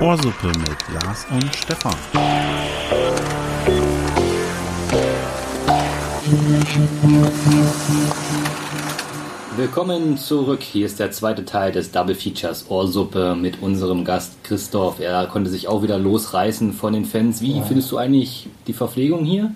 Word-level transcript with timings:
Ohrsuppe 0.00 0.48
mit 0.48 1.02
Lars 1.02 1.26
und 1.30 1.54
Stefan. 1.54 1.94
Willkommen 9.56 10.16
zurück. 10.16 10.60
Hier 10.62 10.86
ist 10.86 10.98
der 10.98 11.12
zweite 11.12 11.44
Teil 11.44 11.72
des 11.72 11.92
Double 11.92 12.14
Features 12.14 12.66
Ohrsuppe 12.68 13.36
mit 13.36 13.62
unserem 13.62 14.04
Gast 14.04 14.42
Christoph. 14.42 14.98
Er 14.98 15.26
konnte 15.26 15.50
sich 15.50 15.68
auch 15.68 15.82
wieder 15.82 15.98
losreißen 15.98 16.72
von 16.72 16.94
den 16.94 17.04
Fans. 17.04 17.40
Wie 17.40 17.60
findest 17.62 17.92
du 17.92 17.96
eigentlich 17.96 18.48
die 18.66 18.72
Verpflegung 18.72 19.24
hier? 19.24 19.54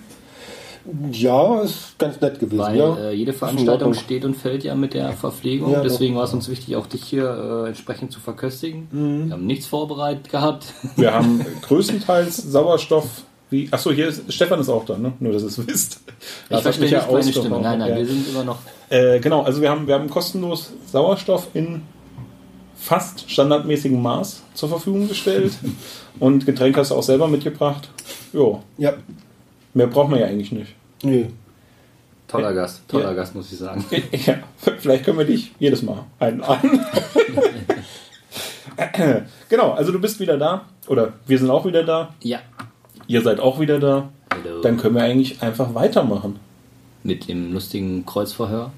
Ja, 1.12 1.60
ist 1.62 1.98
ganz 1.98 2.20
nett 2.20 2.38
gewesen. 2.38 2.58
Weil 2.58 2.76
ja. 2.78 2.96
äh, 2.96 3.12
jede 3.12 3.32
Veranstaltung 3.32 3.94
steht 3.94 4.24
und 4.24 4.34
fällt 4.34 4.64
ja 4.64 4.74
mit 4.74 4.94
der 4.94 5.12
Verpflegung. 5.12 5.72
Ja, 5.72 5.82
Deswegen 5.82 6.16
war 6.16 6.24
es 6.24 6.32
uns 6.32 6.48
wichtig, 6.48 6.76
auch 6.76 6.86
dich 6.86 7.02
hier 7.02 7.64
äh, 7.64 7.68
entsprechend 7.68 8.12
zu 8.12 8.20
verköstigen. 8.20 8.88
Mhm. 8.90 9.26
Wir 9.26 9.32
haben 9.34 9.46
nichts 9.46 9.66
vorbereitet 9.66 10.30
gehabt. 10.30 10.72
Wir 10.96 11.14
haben 11.14 11.44
größtenteils 11.62 12.36
Sauerstoff. 12.52 13.24
Wie, 13.48 13.68
achso, 13.70 13.92
hier 13.92 14.08
ist 14.08 14.32
Stefan 14.32 14.60
ist 14.60 14.68
auch 14.68 14.84
da, 14.84 14.98
ne? 14.98 15.12
Nur 15.20 15.32
dass 15.32 15.42
ihr 15.42 15.48
es 15.48 15.66
wisst. 15.66 16.00
Ich 16.08 16.48
Das 16.48 16.58
hat 16.58 16.62
verstehe 16.74 16.88
ja 16.90 17.06
meine. 17.10 17.22
Stimme. 17.22 17.60
Nein, 17.60 17.78
nein, 17.78 17.96
wir 17.96 18.06
sind 18.06 18.28
immer 18.28 18.42
noch. 18.42 18.58
Äh, 18.88 19.20
genau, 19.20 19.42
also 19.42 19.60
wir 19.60 19.70
haben, 19.70 19.86
wir 19.86 19.94
haben 19.94 20.10
kostenlos 20.10 20.72
Sauerstoff 20.90 21.48
in 21.54 21.82
fast 22.76 23.30
standardmäßigem 23.30 24.00
Maß 24.00 24.42
zur 24.54 24.68
Verfügung 24.68 25.08
gestellt. 25.08 25.52
Und 26.18 26.46
Getränk 26.46 26.76
hast 26.76 26.90
du 26.90 26.94
auch 26.94 27.02
selber 27.02 27.28
mitgebracht. 27.28 27.88
Jo, 28.32 28.62
Ja, 28.78 28.94
mehr 29.74 29.86
braucht 29.86 30.10
man 30.10 30.20
ja 30.20 30.26
eigentlich 30.26 30.52
nicht. 30.52 30.74
Nee. 31.02 31.26
Toller 32.28 32.52
Gast, 32.52 32.88
toller 32.88 33.10
Ja. 33.10 33.12
Gast, 33.14 33.34
muss 33.34 33.52
ich 33.52 33.58
sagen. 33.58 33.84
Ja, 34.26 34.38
vielleicht 34.78 35.04
können 35.04 35.18
wir 35.18 35.24
dich 35.26 35.52
jedes 35.60 35.82
Mal 35.82 36.04
einladen. 36.18 36.80
genau, 39.48 39.72
also 39.72 39.92
du 39.92 40.00
bist 40.00 40.18
wieder 40.20 40.36
da. 40.36 40.64
Oder 40.88 41.12
wir 41.26 41.38
sind 41.38 41.50
auch 41.50 41.64
wieder 41.64 41.84
da. 41.84 42.14
Ja. 42.22 42.40
Ihr 43.06 43.22
seid 43.22 43.40
auch 43.40 43.60
wieder 43.60 43.78
da. 43.78 44.08
Hallo. 44.32 44.60
Dann 44.60 44.76
können 44.76 44.96
wir 44.96 45.02
eigentlich 45.02 45.42
einfach 45.42 45.74
weitermachen. 45.74 46.38
Mit 47.04 47.28
dem 47.28 47.52
lustigen 47.52 48.04
Kreuzverhör 48.04 48.72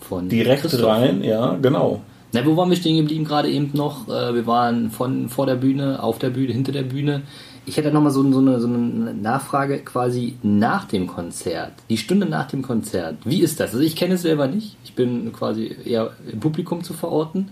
von 0.00 0.28
Direkt 0.30 0.62
Christoph. 0.62 0.86
rein, 0.86 1.22
ja, 1.22 1.58
genau. 1.60 2.00
Na, 2.32 2.44
wo 2.46 2.56
waren 2.56 2.70
wir 2.70 2.76
stehen 2.76 2.96
geblieben 2.96 3.24
gerade 3.24 3.50
eben 3.50 3.70
noch? 3.74 4.08
Äh, 4.08 4.34
wir 4.34 4.46
waren 4.46 4.90
von 4.90 5.28
vor 5.28 5.44
der 5.44 5.56
Bühne, 5.56 6.02
auf 6.02 6.18
der 6.18 6.30
Bühne, 6.30 6.52
hinter 6.54 6.72
der 6.72 6.82
Bühne. 6.82 7.22
Ich 7.68 7.76
hätte 7.76 7.92
nochmal 7.92 8.12
so, 8.12 8.22
so, 8.32 8.38
eine, 8.38 8.60
so 8.60 8.66
eine 8.66 9.14
Nachfrage 9.14 9.78
quasi 9.80 10.36
nach 10.42 10.86
dem 10.86 11.06
Konzert. 11.06 11.72
Die 11.90 11.98
Stunde 11.98 12.26
nach 12.26 12.48
dem 12.48 12.62
Konzert. 12.62 13.16
Wie 13.24 13.42
ist 13.42 13.60
das? 13.60 13.72
Also 13.72 13.84
ich 13.84 13.94
kenne 13.94 14.14
es 14.14 14.22
selber 14.22 14.48
nicht. 14.48 14.76
Ich 14.84 14.94
bin 14.94 15.32
quasi 15.32 15.76
eher 15.84 16.12
im 16.30 16.40
Publikum 16.40 16.82
zu 16.82 16.94
verorten. 16.94 17.50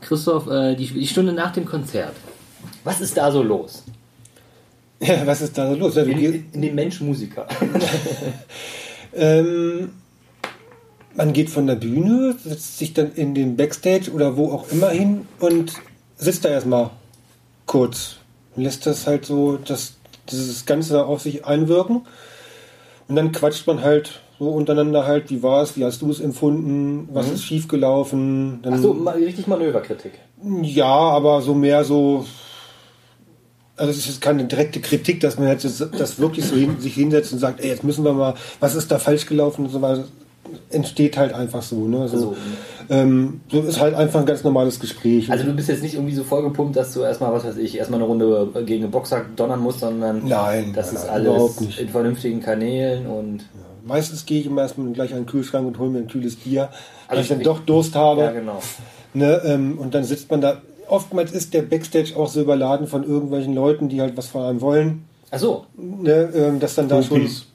Christoph, 0.00 0.46
äh, 0.48 0.76
die, 0.76 0.86
die 0.86 1.06
Stunde 1.06 1.32
nach 1.32 1.52
dem 1.52 1.66
Konzert. 1.66 2.14
Was 2.84 3.00
ist 3.00 3.16
da 3.16 3.30
so 3.30 3.42
los? 3.42 3.84
Ja, 5.00 5.26
was 5.26 5.40
ist 5.40 5.56
da 5.58 5.68
so 5.68 5.76
los? 5.76 5.96
In, 5.96 6.10
in, 6.10 6.44
in 6.52 6.62
dem 6.62 6.74
Mensch 6.74 7.00
Musiker. 7.00 7.46
Ähm, 9.12 9.90
man 11.14 11.32
geht 11.32 11.50
von 11.50 11.66
der 11.66 11.74
Bühne, 11.74 12.36
setzt 12.42 12.78
sich 12.78 12.94
dann 12.94 13.12
in 13.14 13.34
den 13.34 13.56
Backstage 13.56 14.10
oder 14.12 14.36
wo 14.36 14.52
auch 14.52 14.70
immer 14.70 14.90
hin 14.90 15.26
und 15.40 15.74
sitzt 16.16 16.44
da 16.44 16.50
erstmal 16.50 16.90
kurz. 17.66 18.19
Lässt 18.60 18.86
das 18.86 19.06
halt 19.06 19.24
so, 19.24 19.56
das, 19.56 19.94
dieses 20.30 20.66
Ganze 20.66 21.04
auf 21.04 21.20
sich 21.20 21.44
einwirken. 21.44 22.02
Und 23.08 23.16
dann 23.16 23.32
quatscht 23.32 23.66
man 23.66 23.82
halt 23.82 24.20
so 24.38 24.48
untereinander 24.48 25.06
halt, 25.06 25.30
wie 25.30 25.42
war 25.42 25.62
es, 25.62 25.76
wie 25.76 25.84
hast 25.84 26.00
du 26.00 26.10
es 26.10 26.18
empfunden, 26.18 27.08
was 27.12 27.30
ist 27.30 27.44
schiefgelaufen. 27.44 28.60
Dann, 28.62 28.74
richtig 29.08 29.46
Manöverkritik. 29.46 30.12
ja, 30.62 30.86
aber 30.86 31.42
so 31.42 31.54
mehr 31.54 31.84
so. 31.84 32.24
Also 33.76 33.90
es 33.92 34.08
ist 34.08 34.20
keine 34.20 34.44
direkte 34.44 34.80
Kritik, 34.80 35.20
dass 35.20 35.38
man 35.38 35.48
jetzt 35.48 35.64
das, 35.64 35.90
das 35.90 36.18
wirklich 36.18 36.44
so 36.44 36.54
hin, 36.54 36.80
sich 36.80 36.94
hinsetzt 36.94 37.32
und 37.32 37.38
sagt, 37.38 37.60
ey, 37.60 37.68
jetzt 37.68 37.84
müssen 37.84 38.04
wir 38.04 38.12
mal, 38.12 38.34
was 38.60 38.74
ist 38.74 38.90
da 38.90 38.98
falsch 38.98 39.26
gelaufen 39.26 39.66
und 39.66 39.70
so 39.70 39.82
weiter. 39.82 40.04
Entsteht 40.70 41.16
halt 41.16 41.32
einfach 41.32 41.62
so. 41.62 41.86
Ne? 41.86 42.08
So, 42.08 42.16
Also- 42.16 42.36
ähm, 42.88 43.40
so 43.50 43.60
ist 43.60 43.80
halt 43.80 43.94
einfach 43.94 44.20
ein 44.20 44.26
ganz 44.26 44.42
normales 44.42 44.80
Gespräch. 44.80 45.30
Also 45.30 45.44
du 45.44 45.52
bist 45.52 45.68
jetzt 45.68 45.82
nicht 45.82 45.94
irgendwie 45.94 46.14
so 46.14 46.24
vollgepumpt, 46.24 46.74
dass 46.74 46.92
du 46.92 47.02
erstmal, 47.02 47.32
was 47.32 47.44
weiß 47.44 47.56
ich, 47.56 47.76
erstmal 47.76 48.00
eine 48.00 48.08
Runde 48.08 48.48
gegen 48.66 48.82
einen 48.84 48.90
Boxer 48.90 49.22
donnern 49.36 49.60
musst, 49.60 49.80
sondern 49.80 50.26
Nein, 50.26 50.72
das 50.74 50.86
nein, 50.86 50.96
ist 50.96 51.06
nein, 51.06 51.14
alles 51.26 51.78
in 51.78 51.88
vernünftigen 51.88 52.40
Kanälen 52.40 53.06
und 53.06 53.44
Meistens 53.82 54.26
gehe 54.26 54.40
ich 54.40 54.46
immer 54.46 54.60
erstmal 54.62 54.92
gleich 54.92 55.12
an 55.12 55.20
den 55.20 55.26
Kühlschrank 55.26 55.66
und 55.66 55.78
hole 55.78 55.88
mir 55.88 56.00
ein 56.00 56.08
kühles 56.08 56.36
Bier, 56.36 56.68
weil 57.08 57.18
Also 57.18 57.22
ich 57.22 57.28
dann 57.28 57.42
doch 57.44 57.60
Durst 57.60 57.94
habe. 57.94 58.20
ja 58.22 58.30
genau. 58.32 58.60
Ne, 59.14 59.40
ähm, 59.44 59.78
und 59.78 59.94
dann 59.94 60.04
sitzt 60.04 60.30
man 60.30 60.40
da. 60.42 60.60
Oftmals 60.86 61.32
ist 61.32 61.54
der 61.54 61.62
Backstage 61.62 62.12
auch 62.16 62.28
so 62.28 62.42
überladen 62.42 62.86
von 62.88 63.04
irgendwelchen 63.04 63.54
Leuten, 63.54 63.88
die 63.88 64.00
halt 64.02 64.16
was 64.18 64.26
von 64.26 64.42
einem 64.42 64.60
wollen. 64.60 65.04
Achso, 65.30 65.64
Ne, 65.78 66.28
ähm, 66.34 66.60
dass 66.60 66.74
dann 66.74 66.88
da 66.88 67.02
schon 67.02 67.18
Groupies. 67.20 67.46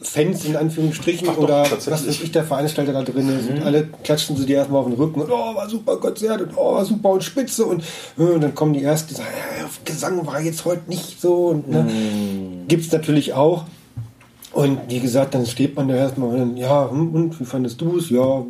Fans 0.00 0.44
in 0.44 0.56
Anführungsstrichen 0.56 1.28
Ach 1.30 1.34
doch, 1.34 1.42
oder 1.42 1.64
tatsächlich. 1.64 1.92
was 1.92 2.06
weiß 2.06 2.22
ich, 2.22 2.32
der 2.32 2.44
Veranstalter 2.44 2.92
da 2.92 3.02
drin 3.02 3.28
ist. 3.28 3.50
Und 3.50 3.62
alle 3.62 3.86
klatschen 4.02 4.36
sie 4.36 4.46
dir 4.46 4.56
erstmal 4.56 4.80
auf 4.80 4.86
den 4.86 4.94
Rücken 4.96 5.20
und 5.20 5.30
oh, 5.30 5.54
war 5.54 5.68
super 5.68 5.98
Konzert 5.98 6.40
und 6.40 6.56
oh, 6.56 6.74
war 6.74 6.84
super 6.84 7.10
und 7.10 7.22
spitze 7.22 7.66
und, 7.66 7.84
äh, 8.18 8.22
und 8.22 8.40
dann 8.40 8.54
kommen 8.54 8.72
die 8.72 8.82
ersten, 8.82 9.08
die 9.08 9.14
sagen, 9.14 9.28
ja, 9.60 9.68
Gesang 9.84 10.26
war 10.26 10.40
jetzt 10.40 10.64
heute 10.64 10.88
nicht 10.88 11.20
so 11.20 11.48
und 11.48 11.68
ne, 11.68 11.86
gibt's 12.68 12.90
natürlich 12.90 13.34
auch. 13.34 13.64
Und 14.52 14.78
wie 14.88 15.00
gesagt, 15.00 15.34
dann 15.34 15.44
steht 15.44 15.76
man 15.76 15.88
da 15.88 15.94
erstmal 15.96 16.30
und 16.30 16.38
dann, 16.38 16.56
ja, 16.56 16.90
hm, 16.90 17.14
und 17.14 17.40
wie 17.40 17.44
fandest 17.44 17.78
du 17.80 17.98
es? 17.98 18.08
Ja, 18.08 18.42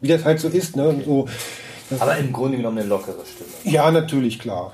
wie 0.00 0.08
das 0.08 0.24
halt 0.24 0.40
so 0.40 0.48
ist, 0.48 0.74
ne? 0.74 1.00
So, 1.06 1.28
aber 2.00 2.16
im 2.16 2.32
Grunde 2.32 2.56
genommen 2.56 2.78
eine 2.78 2.88
lockere 2.88 3.20
Stimme. 3.24 3.72
ja, 3.72 3.90
natürlich, 3.90 4.40
klar. 4.40 4.72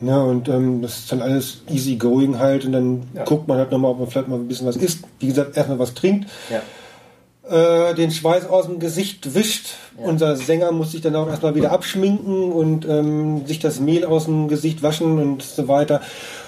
Ja. 0.00 0.06
Ja, 0.08 0.22
und 0.22 0.48
ähm, 0.48 0.80
das 0.82 0.98
ist 1.00 1.12
dann 1.12 1.20
alles 1.22 1.62
easy 1.70 1.96
going 1.96 2.38
halt 2.38 2.64
und 2.64 2.72
dann 2.72 3.02
Ja. 3.14 3.24
guckt 3.24 3.46
man 3.48 3.58
halt 3.58 3.70
nochmal, 3.70 3.90
ob 3.92 3.98
man 4.00 4.08
vielleicht 4.08 4.28
mal 4.28 4.36
ein 4.36 4.48
bisschen 4.48 4.66
was 4.66 4.76
isst. 4.76 5.00
Wie 5.18 5.26
gesagt, 5.28 5.56
erstmal 5.56 5.78
was 5.78 5.92
trinkt, 5.94 6.26
Ja. 6.50 7.90
äh, 7.90 7.94
den 7.94 8.10
Schweiß 8.10 8.48
aus 8.48 8.66
dem 8.66 8.78
Gesicht 8.78 9.34
wischt. 9.34 9.74
Unser 9.96 10.36
Sänger 10.36 10.72
muss 10.72 10.92
sich 10.92 11.02
dann 11.02 11.14
auch 11.16 11.28
erstmal 11.28 11.54
wieder 11.54 11.72
abschminken 11.72 12.50
und 12.52 12.86
ähm, 12.88 13.46
sich 13.46 13.58
das 13.58 13.80
Mehl 13.80 14.04
aus 14.06 14.24
dem 14.24 14.48
Gesicht 14.48 14.82
waschen 14.82 15.18
und 15.18 15.42
so 15.42 15.68
weiter. 15.68 16.00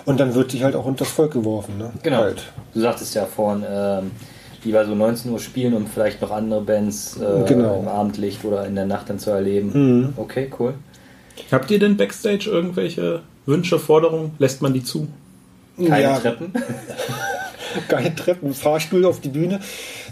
Und 0.07 0.19
dann 0.21 0.34
wird 0.34 0.51
sich 0.51 0.63
halt 0.65 0.75
auch 0.75 0.87
unter 0.87 1.05
das 1.05 1.13
Volk 1.13 1.33
geworfen. 1.33 1.77
Ne? 1.79 1.91
Genau. 2.03 2.19
Halt. 2.19 2.45
Du 2.73 2.81
sagtest 2.81 3.15
ja 3.15 3.27
vorhin, 3.27 3.65
ähm, 3.71 4.11
lieber 4.65 4.87
so 4.87 4.95
19 4.95 5.31
Uhr 5.31 5.39
spielen 5.41 5.75
und 5.75 5.89
vielleicht 5.89 6.23
noch 6.23 6.31
andere 6.31 6.63
Bands 6.63 7.19
äh, 7.19 7.45
Genau. 7.47 7.81
im 7.81 7.89
Abendlicht 7.89 8.45
oder 8.45 8.65
in 8.67 8.75
der 8.77 8.87
Nacht 8.87 9.11
dann 9.11 9.19
zu 9.19 9.31
erleben. 9.31 9.73
Mhm. 9.75 10.13
Okay, 10.17 10.51
cool. 10.59 10.75
Habt 11.51 11.71
ihr 11.71 11.79
denn 11.79 11.97
Backstage 11.97 12.49
irgendwelche 12.49 13.21
Wünsche, 13.47 13.78
Forderungen? 13.78 14.32
Lässt 14.38 14.62
man 14.62 14.72
die 14.72 14.84
zu? 14.84 15.08
Keine 15.76 16.03
Ja. 16.03 16.19
Treppen. 16.19 16.53
keine 17.88 18.14
Treppen, 18.14 18.54
Fahrstuhl 18.54 19.04
auf 19.04 19.20
die 19.20 19.30
Bühne. 19.30 19.60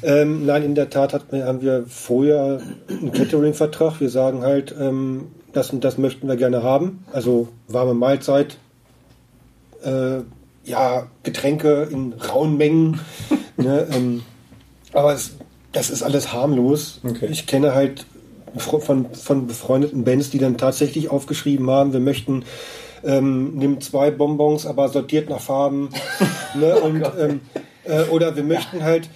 Ähm, 0.02 0.46
nein, 0.46 0.62
in 0.62 0.74
der 0.74 0.91
Tat 0.91 1.12
hat, 1.12 1.26
haben 1.32 1.60
wir 1.60 1.84
vorher 1.88 2.60
einen 2.88 3.12
Catering-Vertrag. 3.12 4.00
Wir 4.00 4.10
sagen 4.10 4.42
halt, 4.42 4.74
ähm, 4.78 5.28
das 5.52 5.70
und 5.70 5.84
das 5.84 5.98
möchten 5.98 6.28
wir 6.28 6.36
gerne 6.36 6.62
haben. 6.62 7.04
Also 7.12 7.48
warme 7.68 7.94
Mahlzeit, 7.94 8.56
äh, 9.84 10.20
ja, 10.64 11.06
Getränke 11.22 11.88
in 11.91 12.14
rauen 12.14 12.56
Mengen. 12.56 13.00
ne, 13.56 13.86
ähm, 13.92 14.22
aber 14.92 15.12
es, 15.12 15.32
das 15.72 15.91
ist 15.91 16.02
alles 16.02 16.32
harmlos. 16.32 17.00
Okay. 17.04 17.28
Ich 17.30 17.47
kenne 17.47 17.74
halt 17.74 18.06
von, 18.56 19.12
von 19.12 19.47
befreundeten 19.47 20.04
Bands, 20.04 20.30
die 20.30 20.38
dann 20.38 20.56
tatsächlich 20.56 21.10
aufgeschrieben 21.10 21.70
haben, 21.70 21.92
wir 21.92 22.00
möchten 22.00 22.44
ähm, 23.05 23.56
nimm 23.56 23.81
zwei 23.81 24.11
Bonbons, 24.11 24.66
aber 24.66 24.88
sortiert 24.88 25.28
nach 25.31 25.41
Farben. 25.41 25.91
ne, 26.55 26.77
und, 26.77 27.03
ähm, 27.19 27.41
äh, 27.84 28.05
oder 28.11 28.37
wir 28.37 28.44
möchten 28.44 28.83
halt 28.83 29.09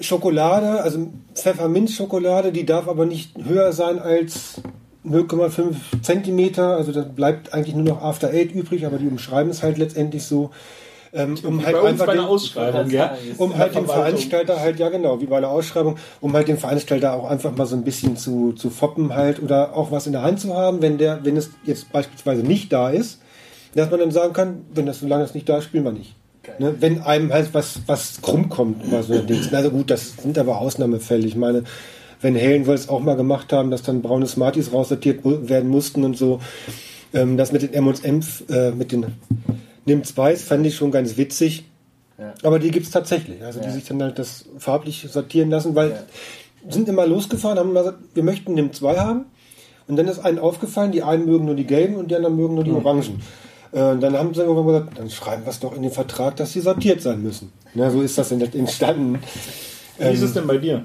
Schokolade, 0.00 0.82
also 0.82 1.10
Pfefferminzschokolade, 1.34 2.52
die 2.52 2.66
darf 2.66 2.88
aber 2.88 3.06
nicht 3.06 3.36
höher 3.42 3.72
sein 3.72 3.98
als 3.98 4.60
0,5 5.06 6.02
Zentimeter. 6.02 6.76
Also 6.76 6.92
da 6.92 7.02
bleibt 7.02 7.52
eigentlich 7.52 7.74
nur 7.74 7.84
noch 7.84 8.02
After 8.02 8.30
Eight 8.30 8.52
übrig, 8.52 8.86
aber 8.86 8.98
die 8.98 9.08
umschreiben 9.08 9.50
es 9.50 9.62
halt 9.62 9.78
letztendlich 9.78 10.24
so. 10.24 10.50
Ähm, 11.14 11.34
um 11.44 11.64
halt 11.64 11.76
einfach 11.76 12.06
bei 12.06 12.12
einer 12.12 12.22
den- 12.22 12.28
Ausschreibung, 12.28 12.88
ja? 12.90 13.16
um 13.36 13.56
halt 13.56 13.74
den. 13.74 13.86
Veranstalter 13.86 14.60
halt, 14.60 14.78
ja 14.78 14.88
genau, 14.88 15.20
wie 15.20 15.26
bei 15.26 15.36
einer 15.36 15.50
Ausschreibung, 15.50 15.96
um 16.22 16.32
halt 16.32 16.48
den 16.48 16.56
Veranstalter 16.56 17.12
auch 17.12 17.28
einfach 17.28 17.54
mal 17.54 17.66
so 17.66 17.76
ein 17.76 17.84
bisschen 17.84 18.16
zu, 18.16 18.52
zu 18.52 18.70
foppen 18.70 19.14
halt 19.14 19.42
oder 19.42 19.76
auch 19.76 19.90
was 19.90 20.06
in 20.06 20.12
der 20.12 20.22
Hand 20.22 20.40
zu 20.40 20.54
haben, 20.54 20.80
wenn 20.80 20.96
der, 20.96 21.22
wenn 21.22 21.36
es 21.36 21.50
jetzt 21.64 21.92
beispielsweise 21.92 22.42
nicht 22.42 22.72
da 22.72 22.88
ist, 22.88 23.20
dass 23.74 23.90
man 23.90 24.00
dann 24.00 24.10
sagen 24.10 24.32
kann, 24.32 24.64
wenn 24.74 24.86
das 24.86 25.00
solange 25.00 25.24
es 25.24 25.34
nicht 25.34 25.48
da 25.48 25.58
ist, 25.58 25.64
spielen 25.64 25.84
wir 25.84 25.92
nicht. 25.92 26.14
Ne? 26.58 26.74
Wenn 26.80 27.02
einem 27.02 27.32
halt 27.32 27.52
was, 27.52 27.80
was 27.86 28.20
krumm 28.22 28.48
kommt 28.48 28.90
bei 28.90 29.02
so 29.02 29.12
einem 29.12 29.26
Ding. 29.26 29.40
Also 29.52 29.70
gut, 29.70 29.90
das 29.90 30.16
sind 30.16 30.38
aber 30.38 30.58
Ausnahmefälle. 30.60 31.26
Ich 31.26 31.36
meine, 31.36 31.64
wenn 32.20 32.34
Helen 32.34 32.66
wohl 32.66 32.74
es 32.74 32.88
auch 32.88 33.00
mal 33.00 33.16
gemacht 33.16 33.52
haben, 33.52 33.70
dass 33.70 33.82
dann 33.82 34.00
braune 34.02 34.26
Smarties 34.26 34.72
raussortiert 34.72 35.20
werden 35.24 35.68
mussten 35.68 36.04
und 36.04 36.16
so, 36.16 36.40
ähm, 37.14 37.36
das 37.36 37.52
mit 37.52 37.62
den 37.62 37.74
M&M's, 37.74 38.42
äh, 38.48 38.70
mit 38.72 38.92
den 38.92 39.06
Nimmt's 39.84 40.16
Weiß, 40.16 40.42
fand 40.44 40.66
ich 40.66 40.76
schon 40.76 40.90
ganz 40.90 41.16
witzig. 41.16 41.64
Ja. 42.18 42.34
Aber 42.42 42.58
die 42.58 42.70
gibt's 42.70 42.90
tatsächlich. 42.90 43.42
Also 43.42 43.58
die 43.60 43.66
Ja. 43.66 43.72
sich 43.72 43.84
dann 43.84 44.02
halt 44.02 44.18
das 44.18 44.44
farblich 44.58 45.06
sortieren 45.10 45.50
lassen, 45.50 45.74
weil 45.74 45.90
Ja. 45.90 45.96
sind 46.72 46.88
immer 46.88 47.06
losgefahren, 47.06 47.58
haben 47.58 47.70
immer 47.70 47.80
gesagt, 47.80 47.98
wir 48.14 48.22
möchten 48.22 48.54
NIM 48.54 48.72
2 48.72 48.96
haben. 48.98 49.24
Und 49.88 49.96
dann 49.96 50.06
ist 50.06 50.20
allen 50.20 50.38
aufgefallen, 50.38 50.92
die 50.92 51.02
einen 51.02 51.26
mögen 51.26 51.44
nur 51.46 51.56
die 51.56 51.64
gelben 51.66 51.96
und 51.96 52.10
die 52.10 52.14
anderen 52.16 52.36
mögen 52.36 52.54
nur 52.54 52.64
die 52.64 52.70
orangen. 52.70 53.20
Äh, 53.72 53.82
und 53.90 54.00
dann 54.00 54.16
haben 54.16 54.32
sie 54.34 54.42
irgendwann 54.42 54.66
gesagt, 54.66 54.98
dann 54.98 55.10
schreiben 55.10 55.44
wir 55.44 55.50
es 55.50 55.58
doch 55.58 55.74
in 55.74 55.82
den 55.82 55.90
Vertrag, 55.90 56.36
dass 56.36 56.52
sie 56.52 56.60
sortiert 56.60 57.02
sein 57.02 57.22
müssen. 57.22 57.52
Na, 57.74 57.90
so 57.90 58.00
ist 58.02 58.16
das 58.16 58.30
entstanden. 58.30 59.18
Wie 59.98 60.04
ist 60.12 60.22
es 60.22 60.34
denn 60.34 60.46
bei 60.46 60.58
dir? 60.58 60.84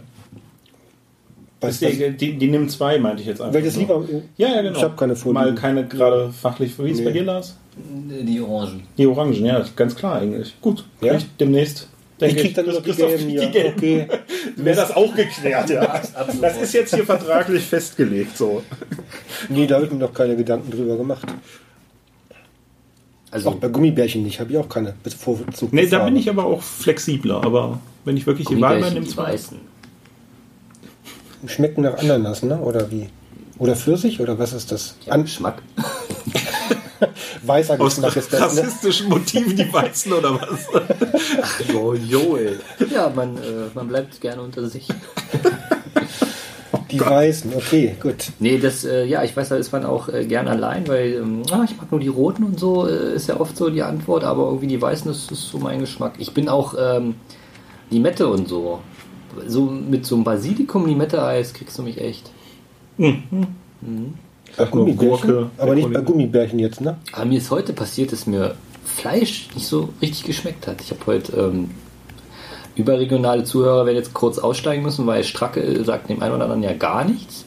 Weiß 1.61 1.79
Die, 1.79 1.85
das- 1.85 2.17
die, 2.17 2.37
die 2.37 2.47
NIM 2.47 2.69
2 2.69 2.99
meinte 2.99 3.21
ich 3.21 3.27
jetzt 3.27 3.41
einfach. 3.41 3.53
Welches 3.53 3.75
nur. 3.77 4.01
lieber? 4.05 4.21
Ja, 4.37 4.47
ja, 4.55 4.61
genau. 4.61 4.77
Ich 4.77 4.83
habe 4.83 4.95
keine 4.95 5.15
Folie. 5.15 5.33
Mal 5.33 5.55
keine 5.55 5.87
gerade 5.87 6.31
fachlich. 6.31 6.77
Wie 6.79 6.89
ist 6.91 6.99
es 6.99 7.03
bei 7.05 7.11
Nee. 7.11 7.19
dir, 7.19 7.25
Lars? 7.25 7.55
Die 7.79 8.41
Orangen. 8.41 8.83
Die 8.97 9.05
Orangen, 9.07 9.45
ja, 9.45 9.63
ganz 9.75 9.95
klar 9.95 10.19
eigentlich. 10.21 10.55
Gut, 10.61 10.83
Ja? 11.01 11.15
ich 11.15 11.25
demnächst. 11.39 11.87
Ich 12.19 12.25
denke 12.27 12.41
krieg 12.41 12.55
dann 12.55 12.65
nur 12.65 12.73
noch 12.75 12.81
die 12.81 12.89
Christoph 12.89 13.09
gelben 13.09 13.29
hier. 13.29 13.41
die 13.41 13.51
gelben. 13.51 13.77
Okay. 13.77 14.07
Wäre 14.55 14.75
das 14.75 14.95
auch 14.95 15.13
geklärt, 15.15 15.69
ja. 15.69 16.01
Das 16.41 16.57
ist 16.57 16.73
jetzt 16.73 16.95
hier 16.95 17.05
vertraglich 17.05 17.63
festgelegt, 17.63 18.35
so. 18.35 18.63
Nee, 19.49 19.67
da 19.67 19.75
habe 19.75 19.85
ich 19.85 19.91
mir 19.91 19.99
noch 19.99 20.13
keine 20.13 20.35
Gedanken 20.35 20.71
drüber 20.71 20.97
gemacht. 20.97 21.27
Also, 23.29 23.49
Auch 23.49 23.55
bei 23.55 23.67
Gummibärchen 23.67 24.23
nicht, 24.23 24.39
habe 24.39 24.51
ich 24.51 24.57
auch 24.57 24.69
keine 24.69 24.95
Bevorzugten. 25.03 25.67
Nee, 25.77 25.87
da 25.87 26.03
bin 26.05 26.15
ich 26.15 26.29
aber 26.29 26.45
auch 26.45 26.61
flexibler. 26.61 27.43
Aber 27.43 27.79
wenn 28.05 28.15
ich 28.17 28.25
wirklich 28.25 28.47
die 28.47 28.59
Wahl 28.61 28.81
die 28.89 29.03
zwei. 29.05 29.33
weißen. 29.33 29.59
Schmecken 31.45 31.81
nach 31.83 31.97
Ananas, 31.99 32.41
ne? 32.41 32.57
Oder 32.59 32.89
wie? 32.89 33.09
Oder 33.59 33.75
Pfirsich? 33.75 34.19
Oder 34.21 34.39
was 34.39 34.53
ist 34.53 34.71
das? 34.71 34.95
Ja, 35.05 35.13
An 35.13 35.23
Geschmack. 35.23 35.61
weißer 37.47 37.79
Aus 37.79 37.95
Geschmack 37.95 38.15
ist 38.15 38.33
das, 38.33 38.55
ne? 38.55 38.61
rassistischen 38.61 39.09
Motiven 39.09 39.55
die 39.55 39.71
Weißen 39.71 40.13
oder 40.13 40.39
was? 40.39 40.67
Jo, 41.71 41.93
jo, 41.93 42.37
ey. 42.37 42.55
Ja, 42.91 43.11
man, 43.13 43.37
äh, 43.37 43.69
man 43.73 43.87
bleibt 43.87 44.19
gerne 44.21 44.41
unter 44.41 44.67
sich. 44.67 44.87
Die 46.91 46.99
Weißen, 46.99 47.53
okay, 47.55 47.95
gut. 48.01 48.31
Nee, 48.39 48.59
das, 48.59 48.85
äh, 48.85 49.05
ja, 49.05 49.23
ich 49.23 49.35
weiß, 49.35 49.49
da 49.49 49.57
ist 49.57 49.71
man 49.71 49.85
auch 49.85 50.07
äh, 50.09 50.25
gern 50.25 50.47
allein, 50.47 50.87
weil 50.87 51.13
ähm, 51.13 51.43
ah, 51.51 51.65
ich 51.65 51.75
mag 51.75 51.91
nur 51.91 51.99
die 51.99 52.07
roten 52.07 52.43
und 52.43 52.59
so, 52.59 52.87
äh, 52.87 53.15
ist 53.15 53.27
ja 53.27 53.39
oft 53.39 53.57
so 53.57 53.69
die 53.69 53.83
Antwort, 53.83 54.23
aber 54.23 54.45
irgendwie 54.45 54.67
die 54.67 54.81
weißen, 54.81 55.07
das 55.07 55.29
ist 55.29 55.49
so 55.49 55.57
mein 55.57 55.79
Geschmack. 55.79 56.13
Ich 56.17 56.33
bin 56.33 56.47
auch 56.47 56.75
ähm, 56.79 57.15
Limette 57.89 58.27
und 58.27 58.47
so. 58.47 58.79
So 59.45 59.65
mit 59.65 60.05
so 60.05 60.15
einem 60.15 60.23
Basilikum-Limette-Eis 60.23 61.53
kriegst 61.53 61.77
du 61.77 61.83
mich 61.83 61.99
echt. 61.99 62.31
Bei 62.97 63.21
Sag 63.81 64.26
Gummibärchen, 64.65 65.27
Gurke, 65.27 65.49
aber 65.57 65.75
nicht 65.75 65.91
bei. 65.91 66.01
Gummibärchen 66.01 66.59
jetzt, 66.59 66.81
ne? 66.81 66.97
Aber 67.11 67.25
mir 67.25 67.37
ist 67.37 67.51
heute 67.51 67.73
passiert, 67.73 68.11
dass 68.11 68.27
mir 68.27 68.55
Fleisch 68.83 69.49
nicht 69.53 69.67
so 69.67 69.89
richtig 70.01 70.23
geschmeckt 70.23 70.67
hat. 70.67 70.81
Ich 70.81 70.91
habe 70.91 71.01
heute 71.05 71.31
ähm, 71.37 71.71
überregionale 72.75 73.43
Zuhörer 73.43 73.85
werden 73.85 73.97
jetzt 73.97 74.13
kurz 74.13 74.39
aussteigen 74.39 74.83
müssen, 74.83 75.05
weil 75.05 75.23
Stracke 75.23 75.83
sagt 75.83 76.09
dem 76.09 76.21
einen 76.21 76.35
oder 76.35 76.43
anderen 76.45 76.63
ja 76.63 76.73
gar 76.73 77.05
nichts. 77.05 77.45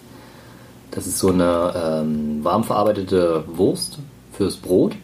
Das 0.91 1.07
ist 1.07 1.19
so 1.19 1.29
eine 1.29 1.73
ähm, 2.03 2.45
warm 2.45 2.65
verarbeitete 2.65 3.45
Wurst 3.47 3.99
fürs 4.33 4.57
Brot. 4.57 4.97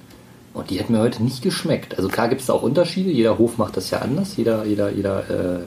Und 0.53 0.71
die 0.71 0.81
hat 0.81 0.91
mir 0.91 1.01
heute 1.01 1.23
nicht 1.23 1.43
geschmeckt. 1.43 1.97
Also 1.97 2.09
klar 2.09 2.29
gibt 2.29 2.41
es 2.41 2.47
da 2.47 2.55
auch 2.55 2.63
Unterschiede. 2.63 3.11
Jeder 3.11 3.39
Hof 3.39 3.59
macht 3.59 3.77
das 3.77 3.91
ja 3.91 3.99
anders. 3.99 4.37
Jeder, 4.37 4.65
jeder, 4.65 4.91
jeder 4.91 5.31
äh, 5.31 5.59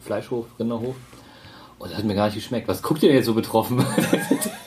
Fleischhof, 0.00 0.46
Rinderhof. 0.58 0.94
Und 1.78 1.90
das 1.90 1.98
hat 1.98 2.04
mir 2.04 2.14
gar 2.14 2.26
nicht 2.26 2.36
geschmeckt. 2.36 2.66
Was 2.66 2.82
guckt 2.82 3.02
ihr 3.02 3.10
denn 3.10 3.16
jetzt 3.16 3.26
so 3.26 3.34
betroffen? 3.34 3.84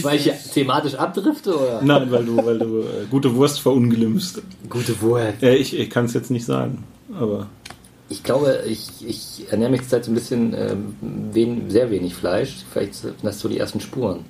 Weil 0.00 0.16
ich 0.16 0.24
ja 0.26 0.32
thematisch 0.34 0.94
abdrifte 0.94 1.56
oder? 1.56 1.80
Nein, 1.82 2.10
weil 2.10 2.24
du, 2.24 2.36
weil 2.36 2.58
du 2.58 2.80
äh, 2.80 3.06
gute 3.10 3.34
Wurst 3.34 3.60
verunglimpfst. 3.60 4.42
Gute 4.68 5.00
Wurst. 5.02 5.42
Äh, 5.42 5.56
ich 5.56 5.76
ich 5.78 5.90
kann 5.90 6.06
es 6.06 6.14
jetzt 6.14 6.30
nicht 6.30 6.44
sagen. 6.44 6.84
Aber 7.18 7.46
Ich 8.08 8.22
glaube, 8.22 8.62
ich, 8.66 8.88
ich 9.06 9.46
ernähre 9.50 9.70
mich 9.70 9.82
zurzeit 9.82 10.04
so 10.06 10.10
ein 10.10 10.14
bisschen 10.14 10.54
ähm, 10.54 10.94
wen, 11.32 11.70
sehr 11.70 11.90
wenig 11.90 12.14
Fleisch. 12.14 12.64
Vielleicht 12.72 12.94
sind 12.94 13.14
das 13.22 13.38
so 13.40 13.48
die 13.48 13.58
ersten 13.58 13.80
Spuren. 13.80 14.24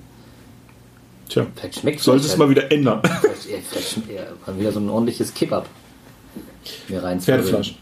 tja, 1.29 1.45
Vielleicht 1.55 1.79
schmeckt 1.79 1.99
es 1.99 2.05
vielleicht 2.05 2.37
mal 2.37 2.49
wieder 2.49 2.71
ändern. 2.71 3.01
Vielleicht, 3.03 3.49
ja, 3.49 3.57
vielleicht 3.69 3.89
schmeckt 3.93 4.11
ja, 4.11 4.23
mal 4.45 4.59
wieder 4.59 4.71
so 4.71 4.79
ein 4.79 4.89
ordentliches 4.89 5.33
Kebab 5.33 5.67
mir 6.87 7.03
rein. 7.03 7.19
Pferdefleisch. 7.19 7.75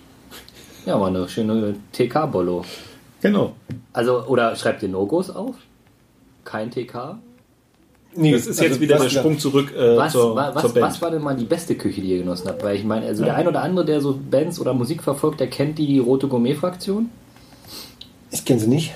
Ja, 0.85 0.97
mal 0.97 1.07
eine 1.07 1.29
schöne 1.29 1.75
TK-Bollo. 1.93 2.65
Genau. 3.21 3.55
Also, 3.93 4.25
oder 4.25 4.55
schreibt 4.55 4.81
ihr 4.81 4.89
No-Gos 4.89 5.29
auf? 5.29 5.55
Kein 6.43 6.71
TK? 6.71 7.19
Nee, 8.15 8.31
Das 8.33 8.41
ist 8.41 8.59
also 8.59 8.63
jetzt 8.65 8.79
wieder 8.81 8.95
was 8.95 9.03
der 9.03 9.19
Sprung 9.19 9.39
zurück 9.39 9.73
äh, 9.75 9.95
Was, 9.97 10.11
zur, 10.11 10.35
wa- 10.35 10.51
zur 10.53 10.63
was, 10.63 10.73
Band. 10.73 10.85
was 10.85 11.01
war 11.01 11.11
denn 11.11 11.21
mal 11.21 11.35
die 11.35 11.45
beste 11.45 11.75
Küche, 11.75 12.01
die 12.01 12.09
ihr 12.11 12.17
genossen 12.19 12.47
habt? 12.49 12.61
Weil 12.63 12.75
ich 12.75 12.83
meine, 12.83 13.05
also 13.05 13.23
der 13.23 13.35
ein 13.35 13.47
oder 13.47 13.61
andere, 13.63 13.85
der 13.85 14.01
so 14.01 14.19
Bands 14.29 14.59
oder 14.59 14.73
Musik 14.73 15.01
verfolgt, 15.01 15.39
der 15.39 15.47
kennt 15.47 15.77
die, 15.77 15.87
die 15.87 15.99
Rote 15.99 16.27
Gourmet-Fraktion. 16.27 17.09
Ich 18.31 18.43
kenne 18.45 18.59
sie 18.59 18.67
nicht. 18.67 18.93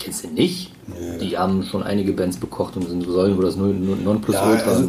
Kennst 0.00 0.24
du 0.24 0.28
nicht? 0.28 0.72
Die 1.20 1.36
haben 1.36 1.64
schon 1.64 1.82
einige 1.82 2.12
Bands 2.12 2.36
bekocht 2.38 2.76
und 2.76 2.88
sind 2.88 3.02
sollen, 3.04 3.36
wo 3.36 3.42
das 3.42 3.56
Non- 3.56 3.84
Non- 3.84 3.98
Ja, 3.98 4.04
Nonplusultra 4.04 4.70
also, 4.70 4.88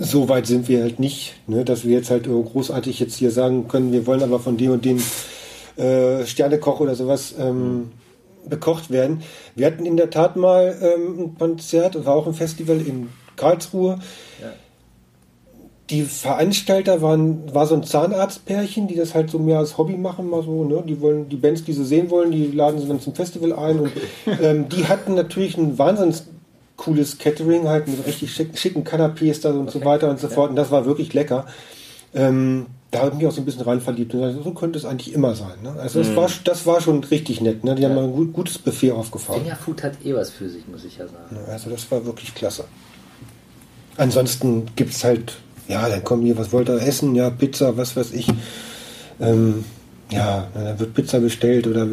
so 0.00 0.28
weit 0.28 0.46
sind 0.46 0.68
wir 0.68 0.82
halt 0.82 0.98
nicht, 1.00 1.34
ne, 1.46 1.64
dass 1.64 1.84
wir 1.84 1.92
jetzt 1.96 2.10
halt 2.10 2.26
äh, 2.26 2.30
großartig 2.30 2.98
jetzt 3.00 3.14
hier 3.16 3.30
sagen 3.30 3.68
können, 3.68 3.92
wir 3.92 4.06
wollen 4.06 4.22
aber 4.22 4.40
von 4.40 4.56
dem 4.56 4.72
und 4.72 4.84
dem 4.84 4.98
äh, 5.76 6.24
Sternekoch 6.26 6.80
oder 6.80 6.94
sowas 6.94 7.34
ähm, 7.38 7.90
bekocht 8.48 8.90
werden. 8.90 9.22
Wir 9.54 9.66
hatten 9.66 9.86
in 9.86 9.96
der 9.96 10.10
Tat 10.10 10.36
mal 10.36 10.76
ähm, 10.80 11.18
ein 11.18 11.38
Konzert, 11.38 12.04
war 12.04 12.14
auch 12.14 12.26
ein 12.26 12.34
Festival 12.34 12.80
in 12.80 13.08
Karlsruhe. 13.36 13.98
Ja. 14.40 14.52
Die 15.90 16.02
Veranstalter 16.02 17.02
waren, 17.02 17.54
war 17.54 17.66
so 17.66 17.74
ein 17.74 17.84
Zahnarztpärchen, 17.84 18.88
die 18.88 18.94
das 18.94 19.14
halt 19.14 19.28
so 19.28 19.38
mehr 19.38 19.58
als 19.58 19.76
Hobby 19.76 19.98
machen, 19.98 20.30
mal 20.30 20.42
so, 20.42 20.64
ne? 20.64 20.82
Die 20.86 21.00
wollen, 21.02 21.28
die 21.28 21.36
Bands, 21.36 21.64
die 21.64 21.74
sie 21.74 21.84
sehen 21.84 22.08
wollen, 22.08 22.30
die 22.30 22.46
laden 22.46 22.80
sie 22.80 22.88
dann 22.88 23.00
zum 23.00 23.14
Festival 23.14 23.52
ein 23.52 23.80
und 23.80 23.92
ähm, 24.40 24.68
die 24.70 24.86
hatten 24.86 25.14
natürlich 25.14 25.58
ein 25.58 25.78
wahnsinns 25.78 26.24
cooles 26.76 27.18
Catering, 27.18 27.68
halt 27.68 27.86
mit 27.86 28.04
richtig 28.06 28.32
schicken, 28.32 28.56
schicken 28.56 28.84
Canapés 28.84 29.42
da 29.42 29.50
und 29.50 29.70
so 29.70 29.84
weiter 29.84 30.10
und 30.10 30.18
so 30.18 30.28
fort. 30.28 30.50
Und 30.50 30.56
das 30.56 30.70
war 30.70 30.86
wirklich 30.86 31.12
lecker. 31.12 31.46
Ähm, 32.14 32.66
da 32.94 33.00
habe 33.00 33.10
ich 33.10 33.16
mich 33.16 33.26
auch 33.26 33.32
so 33.32 33.40
ein 33.40 33.44
bisschen 33.44 33.62
rein 33.62 33.80
verliebt. 33.80 34.12
So 34.12 34.52
könnte 34.52 34.78
es 34.78 34.84
eigentlich 34.84 35.12
immer 35.12 35.34
sein. 35.34 35.54
Ne? 35.64 35.74
Also 35.80 35.98
das, 36.00 36.14
war, 36.14 36.30
das 36.44 36.64
war 36.64 36.80
schon 36.80 37.02
richtig 37.02 37.40
nett. 37.40 37.64
Ne? 37.64 37.74
Die 37.74 37.84
haben 37.84 37.96
mal 37.96 38.04
ein 38.04 38.12
gut, 38.12 38.32
gutes 38.32 38.56
Buffet 38.56 38.92
aufgefahren. 38.92 39.40
Fingerfood 39.42 39.82
hat 39.82 39.94
eh 40.04 40.14
was 40.14 40.30
für 40.30 40.48
sich, 40.48 40.68
muss 40.68 40.84
ich 40.84 40.98
ja 40.98 41.06
sagen. 41.06 41.36
Also 41.48 41.70
das 41.70 41.90
war 41.90 42.06
wirklich 42.06 42.34
klasse. 42.36 42.64
Ansonsten 43.96 44.66
gibt 44.76 44.92
es 44.92 45.02
halt, 45.02 45.34
ja, 45.66 45.88
dann 45.88 46.04
kommen 46.04 46.22
hier, 46.22 46.38
was 46.38 46.52
wollt 46.52 46.68
ihr 46.68 46.80
essen? 46.80 47.16
Ja, 47.16 47.30
Pizza, 47.30 47.76
was 47.76 47.96
weiß 47.96 48.12
ich. 48.12 48.28
Ähm, 49.20 49.64
ja, 50.10 50.46
dann 50.54 50.78
wird 50.78 50.94
Pizza 50.94 51.18
bestellt 51.18 51.66
oder 51.66 51.88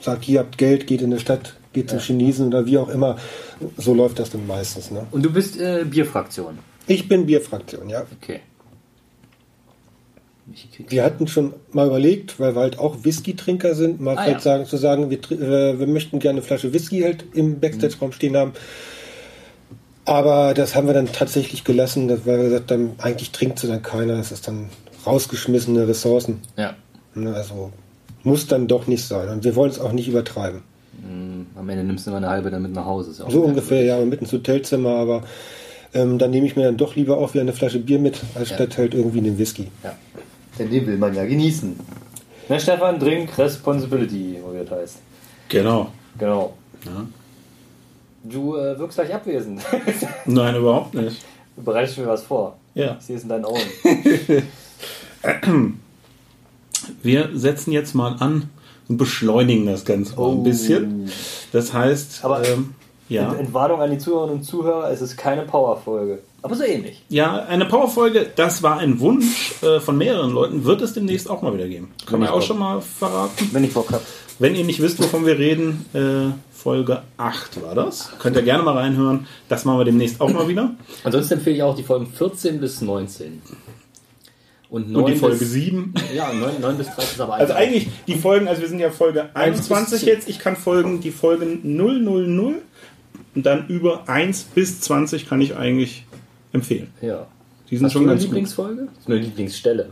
sagt, 0.00 0.24
hier 0.24 0.38
habt 0.40 0.56
Geld, 0.56 0.86
geht 0.86 1.02
in 1.02 1.10
die 1.10 1.18
Stadt, 1.18 1.54
geht 1.74 1.90
zum 1.90 1.98
Chinesen 1.98 2.46
oder 2.46 2.64
wie 2.64 2.78
auch 2.78 2.88
immer. 2.88 3.16
So 3.76 3.92
läuft 3.92 4.18
das 4.18 4.30
dann 4.30 4.46
meistens. 4.46 4.90
Ne? 4.90 5.06
Und 5.10 5.22
du 5.22 5.30
bist 5.30 5.60
äh, 5.60 5.84
Bierfraktion. 5.84 6.58
Ich 6.86 7.08
bin 7.08 7.26
Bierfraktion, 7.26 7.90
ja. 7.90 8.04
Okay. 8.22 8.40
Wir 10.88 11.04
hatten 11.04 11.28
schon 11.28 11.54
mal 11.72 11.86
überlegt, 11.86 12.40
weil 12.40 12.54
wir 12.54 12.60
halt 12.62 12.78
auch 12.78 13.04
Whisky-Trinker 13.04 13.74
sind, 13.74 14.00
mal 14.00 14.16
Ah, 14.16 14.22
vielleicht 14.24 14.38
ja. 14.38 14.52
sagen, 14.52 14.66
zu 14.66 14.76
sagen, 14.76 15.10
wir, 15.10 15.18
äh, 15.30 15.78
wir 15.78 15.86
möchten 15.86 16.18
gerne 16.18 16.38
eine 16.38 16.46
Flasche 16.46 16.72
Whisky 16.72 17.00
halt 17.02 17.24
im 17.34 17.60
Backstage-Raum 17.60 18.12
stehen 18.12 18.36
haben. 18.36 18.52
Aber 20.04 20.54
das 20.54 20.74
haben 20.74 20.86
wir 20.86 20.94
dann 20.94 21.12
tatsächlich 21.12 21.64
gelassen, 21.64 22.08
weil 22.24 22.38
wir 22.38 22.44
gesagt 22.44 22.72
haben, 22.72 22.92
eigentlich 22.98 23.30
trinkt 23.30 23.58
sie 23.58 23.68
dann 23.68 23.82
keiner, 23.82 24.14
es 24.18 24.32
ist 24.32 24.48
dann 24.48 24.70
rausgeschmissene 25.06 25.86
Ressourcen. 25.86 26.40
Ja. 26.56 26.74
Ne, 27.14 27.34
Also 27.34 27.72
muss 28.22 28.46
dann 28.46 28.66
doch 28.66 28.86
nicht 28.86 29.04
sein. 29.06 29.28
Und 29.28 29.44
wir 29.44 29.54
wollen 29.56 29.70
es 29.70 29.78
auch 29.78 29.92
nicht 29.92 30.08
übertreiben. 30.08 30.62
Mm, 31.00 31.58
Am 31.58 31.68
Ende 31.68 31.84
nimmst 31.84 32.06
du 32.06 32.10
immer 32.10 32.18
eine 32.18 32.28
halbe 32.28 32.50
damit 32.50 32.72
nach 32.72 32.84
Hause. 32.86 33.12
So 33.12 33.40
ungefähr, 33.42 33.82
ja, 33.84 33.98
mit 34.04 34.20
ins 34.20 34.32
Hotelzimmer, 34.32 34.90
aber 34.90 35.22
ähm, 35.94 36.18
dann 36.18 36.30
nehme 36.30 36.46
ich 36.46 36.56
mir 36.56 36.64
dann 36.64 36.76
doch 36.76 36.96
lieber 36.96 37.18
auch 37.18 37.32
wieder 37.34 37.42
eine 37.42 37.52
Flasche 37.52 37.78
Bier 37.78 37.98
mit, 37.98 38.20
als 38.34 38.50
Ja. 38.50 38.56
statt 38.56 38.78
halt 38.78 38.94
irgendwie 38.94 39.18
einen 39.18 39.38
Whisky. 39.38 39.68
Ja. 39.84 39.96
Denn 40.60 40.70
den 40.70 40.86
will 40.86 40.96
man 40.98 41.12
ja 41.14 41.24
genießen. 41.24 41.74
Ne, 42.48 42.60
Stefan, 42.60 42.98
Drink 43.00 43.36
Responsibility, 43.38 44.38
wo 44.44 44.52
das 44.52 44.70
heißt. 44.70 44.98
Genau. 45.48 45.88
Genau. 46.18 46.52
Ja. 46.84 47.06
Du 48.22 48.54
äh, 48.56 48.78
wirkst 48.78 48.98
gleich 48.98 49.12
abwesend. 49.14 49.62
Nein, 50.26 50.54
überhaupt 50.56 50.92
nicht. 50.94 51.24
du 51.56 51.62
bereitest 51.62 51.96
mir 51.98 52.06
was 52.06 52.22
vor. 52.22 52.56
Ja. 52.74 52.96
Ich 53.00 53.06
sehe 53.06 53.16
es 53.16 53.22
in 53.22 53.30
deinen 53.30 53.44
Augen. 53.46 53.60
Wir 57.02 57.30
setzen 57.34 57.72
jetzt 57.72 57.94
mal 57.94 58.16
an 58.20 58.50
und 58.88 58.96
beschleunigen 58.96 59.66
das 59.66 59.84
Ganze 59.84 60.14
mal 60.16 60.22
Oh. 60.22 60.32
ein 60.32 60.42
bisschen. 60.42 61.10
Das 61.52 61.72
heißt, 61.72 62.24
Aber- 62.24 62.46
ähm, 62.46 62.74
ja. 63.08 63.30
Ent- 63.32 63.40
Entwarnung 63.40 63.80
an 63.80 63.90
die 63.90 63.98
Zuhörerinnen 63.98 64.38
und 64.38 64.44
Zuhörer, 64.44 64.90
es 64.90 65.00
ist 65.00 65.16
keine 65.16 65.42
Powerfolge. 65.42 66.20
Aber 66.42 66.54
so 66.54 66.64
ähnlich. 66.64 67.02
Ja, 67.08 67.44
eine 67.44 67.66
Powerfolge, 67.66 68.30
das 68.34 68.62
war 68.62 68.78
ein 68.78 68.98
Wunsch 69.00 69.54
äh, 69.62 69.78
von 69.80 69.98
mehreren 69.98 70.30
Leuten, 70.32 70.64
wird 70.64 70.80
es 70.80 70.94
demnächst 70.94 71.28
auch 71.28 71.42
mal 71.42 71.52
wieder 71.54 71.68
geben. 71.68 71.90
Man 72.10 72.22
ich 72.22 72.28
auch 72.28 72.34
Bock- 72.34 72.42
schon 72.44 72.58
mal 72.58 72.80
verraten. 72.80 73.50
Wenn 73.52 73.64
ich 73.64 73.74
Bock 73.74 73.92
habe. 73.92 74.02
Wenn 74.38 74.54
ihr 74.54 74.64
nicht 74.64 74.80
wisst, 74.80 74.98
wovon 75.02 75.26
wir 75.26 75.38
reden, 75.38 75.84
äh, 75.92 76.32
Folge 76.56 77.02
8 77.18 77.62
war 77.62 77.74
das. 77.74 78.10
Könnt 78.18 78.36
ihr 78.36 78.42
gerne 78.42 78.62
mal 78.62 78.76
reinhören. 78.76 79.26
Das 79.50 79.64
machen 79.66 79.78
wir 79.80 79.84
demnächst 79.84 80.20
auch 80.20 80.32
mal 80.32 80.48
wieder. 80.48 80.70
Ansonsten 81.04 81.34
empfehle 81.34 81.56
ich 81.56 81.62
auch 81.62 81.76
die 81.76 81.82
Folgen 81.82 82.06
14 82.06 82.58
bis 82.60 82.80
19. 82.80 83.42
Und, 84.70 84.82
Und 84.84 84.88
die 84.88 84.92
9 85.12 85.16
Folge 85.16 85.36
bis, 85.38 85.50
7. 85.50 85.92
Ja, 86.14 86.32
9, 86.32 86.60
9 86.60 86.78
bis 86.78 86.86
13 86.88 87.04
ist 87.04 87.20
aber 87.20 87.34
Also 87.34 87.52
einfach- 87.52 87.62
eigentlich 87.66 87.88
die 88.06 88.14
Folgen, 88.14 88.46
also 88.48 88.62
wir 88.62 88.68
sind 88.68 88.78
ja 88.78 88.90
Folge 88.90 89.28
Eins 89.34 89.58
bis 89.58 89.70
21 89.72 90.00
zehn. 90.00 90.08
jetzt. 90.08 90.28
Ich 90.28 90.38
kann 90.38 90.56
Folgen, 90.56 91.00
die 91.00 91.10
Folgen 91.10 91.76
000 91.76 92.54
und 93.34 93.46
dann 93.46 93.66
über 93.68 94.08
1 94.08 94.42
bis 94.54 94.80
20 94.80 95.28
kann 95.28 95.40
ich 95.40 95.56
eigentlich 95.56 96.04
empfehlen. 96.52 96.88
Ja. 97.00 97.26
Die 97.70 97.76
sind 97.76 97.86
Hast 97.86 97.92
schon 97.92 98.02
du 98.02 98.08
eine 98.08 98.14
ganz 98.16 98.22
gut. 98.24 98.30
Lieblingsfolge? 98.32 98.88
Ist 98.98 99.06
eine 99.08 99.16
Lieblingsstelle. 99.18 99.90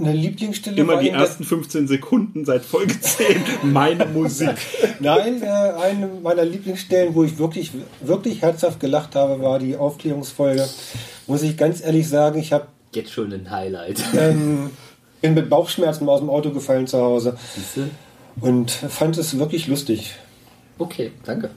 Eine 0.00 0.12
Lieblingsstelle 0.12 0.76
Immer 0.76 0.94
war 0.94 1.02
die 1.02 1.08
ersten 1.10 1.42
15 1.42 1.88
Sekunden 1.88 2.44
seit 2.44 2.64
Folge 2.64 3.00
10 3.00 3.42
meine 3.64 4.06
Musik. 4.06 4.50
Nein, 5.00 5.42
äh, 5.42 5.46
eine 5.46 6.08
meiner 6.22 6.44
Lieblingsstellen, 6.44 7.14
wo 7.14 7.24
ich 7.24 7.38
wirklich, 7.38 7.72
wirklich 8.00 8.42
herzhaft 8.42 8.78
gelacht 8.78 9.16
habe, 9.16 9.42
war 9.42 9.58
die 9.58 9.76
Aufklärungsfolge. 9.76 10.68
Muss 11.26 11.42
ich 11.42 11.56
ganz 11.56 11.80
ehrlich 11.82 12.08
sagen, 12.08 12.38
ich 12.38 12.52
habe 12.52 12.68
Jetzt 12.94 13.12
schon 13.12 13.32
ein 13.32 13.50
Highlight. 13.50 14.02
ähm, 14.16 14.70
bin 15.20 15.34
mit 15.34 15.50
Bauchschmerzen 15.50 16.08
aus 16.08 16.20
dem 16.20 16.30
Auto 16.30 16.50
gefallen 16.52 16.86
zu 16.86 16.98
Hause 16.98 17.36
Siehste? 17.54 17.90
und 18.40 18.70
fand 18.70 19.18
es 19.18 19.36
wirklich 19.38 19.66
lustig. 19.66 20.14
Okay, 20.78 21.10
danke. 21.24 21.50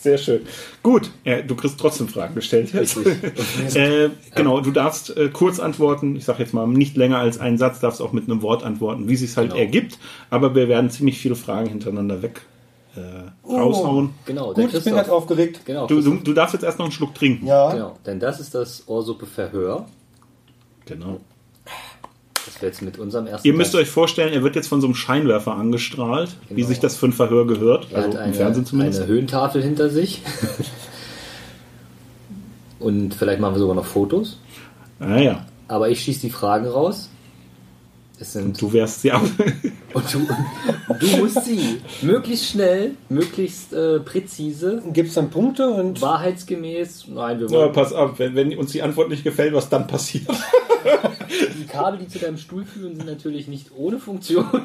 Sehr 0.00 0.16
schön. 0.18 0.42
Gut, 0.82 1.10
ja, 1.24 1.42
du 1.42 1.56
kriegst 1.56 1.78
trotzdem 1.80 2.06
Fragen 2.08 2.34
gestellt 2.36 2.72
jetzt. 2.72 2.96
Richtig. 2.96 3.74
äh, 3.76 4.10
genau, 4.34 4.60
du 4.60 4.70
darfst 4.70 5.16
äh, 5.16 5.28
kurz 5.28 5.58
antworten. 5.58 6.14
Ich 6.14 6.24
sage 6.24 6.42
jetzt 6.42 6.54
mal 6.54 6.66
nicht 6.68 6.96
länger 6.96 7.18
als 7.18 7.38
einen 7.38 7.58
Satz, 7.58 7.80
darfst 7.80 8.00
auch 8.00 8.12
mit 8.12 8.30
einem 8.30 8.40
Wort 8.42 8.62
antworten, 8.62 9.08
wie 9.08 9.16
sich 9.16 9.36
halt 9.36 9.50
Genau. 9.50 9.60
ergibt. 9.60 9.98
Aber 10.30 10.54
wir 10.54 10.68
werden 10.68 10.88
ziemlich 10.90 11.18
viele 11.18 11.34
Fragen 11.34 11.68
hintereinander 11.68 12.22
weg 12.22 12.42
äh, 12.96 13.00
raushauen. 13.48 14.10
Genau, 14.24 14.52
der 14.54 14.66
Gut, 14.66 14.74
ich 14.74 14.84
bin 14.84 14.94
ganz 14.94 15.08
aufgeregt. 15.08 15.62
Genau, 15.64 15.86
Du, 15.88 16.00
du, 16.00 16.14
du 16.16 16.32
darfst 16.32 16.54
jetzt 16.54 16.62
erst 16.62 16.78
noch 16.78 16.86
einen 16.86 16.92
Schluck 16.92 17.14
trinken. 17.14 17.46
Ja, 17.46 17.72
genau, 17.72 17.98
denn 18.06 18.20
das 18.20 18.38
ist 18.40 18.54
das 18.54 18.84
Ohrsuppe-Verhör, 18.86 19.86
Genau. 20.86 21.20
Das 22.52 22.60
wir 22.62 22.68
jetzt 22.68 22.82
mit 22.82 22.98
unserem 22.98 23.26
ersten 23.26 23.46
Ihr 23.46 23.54
müsst 23.54 23.72
Gast- 23.72 23.82
euch 23.82 23.88
vorstellen, 23.90 24.32
er 24.32 24.42
wird 24.42 24.56
jetzt 24.56 24.68
von 24.68 24.80
so 24.80 24.86
einem 24.86 24.94
Scheinwerfer 24.94 25.54
angestrahlt, 25.54 26.30
wie 26.48 26.54
Genau. 26.56 26.68
sich 26.68 26.80
das 26.80 26.96
für 26.96 27.06
ein 27.06 27.12
Verhör 27.12 27.46
gehört. 27.46 27.88
Er 27.90 27.98
Also 27.98 28.08
hat 28.08 28.14
im 28.16 28.20
eine, 28.22 28.34
Fernsehen 28.34 28.66
zumindest. 28.66 29.00
eine 29.02 29.08
Höhentafel 29.08 29.62
hinter 29.62 29.88
sich. 29.90 30.22
Und 32.78 33.14
vielleicht 33.14 33.40
machen 33.40 33.54
wir 33.54 33.58
sogar 33.58 33.74
noch 33.74 33.84
Fotos. 33.86 34.38
Naja, 35.00 35.46
Aber 35.66 35.88
ich 35.90 36.00
schieße 36.00 36.20
die 36.22 36.30
Fragen 36.30 36.66
raus. 36.66 37.10
Es 38.20 38.32
sind, 38.32 38.60
du 38.60 38.72
wärst 38.72 39.02
sie 39.02 39.12
ab. 39.12 39.22
und 39.94 40.04
du, 40.12 40.26
du 40.98 41.16
musst 41.18 41.44
sie 41.44 41.60
möglichst 42.02 42.46
schnell, 42.46 42.92
möglichst 43.08 43.72
äh, 43.72 44.00
präzise, 44.00 44.82
gibt 44.92 45.10
es 45.10 45.14
dann 45.14 45.30
Punkte 45.30 45.68
und 45.68 46.02
wahrheitsgemäß. 46.02 47.06
Nein, 47.14 47.38
wir 47.38 47.46
Ja, 47.46 47.52
wollen 47.52 47.72
pass 47.72 47.92
auf, 47.92 48.18
wenn, 48.18 48.34
wenn 48.34 48.56
uns 48.58 48.72
die 48.72 48.82
Antwort 48.82 49.08
nicht 49.08 49.22
gefällt, 49.22 49.54
was 49.54 49.68
dann 49.68 49.86
passiert. 49.86 50.26
die 51.28 51.66
Kabel, 51.66 51.98
die 52.00 52.08
zu 52.08 52.18
deinem 52.18 52.38
Stuhl 52.38 52.64
führen, 52.64 52.96
sind 52.96 53.06
natürlich 53.06 53.48
nicht 53.48 53.68
ohne 53.76 53.98
Funktion. 53.98 54.46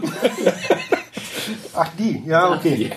ach 1.73 1.89
die, 1.97 2.23
ja 2.25 2.53
okay. 2.53 2.91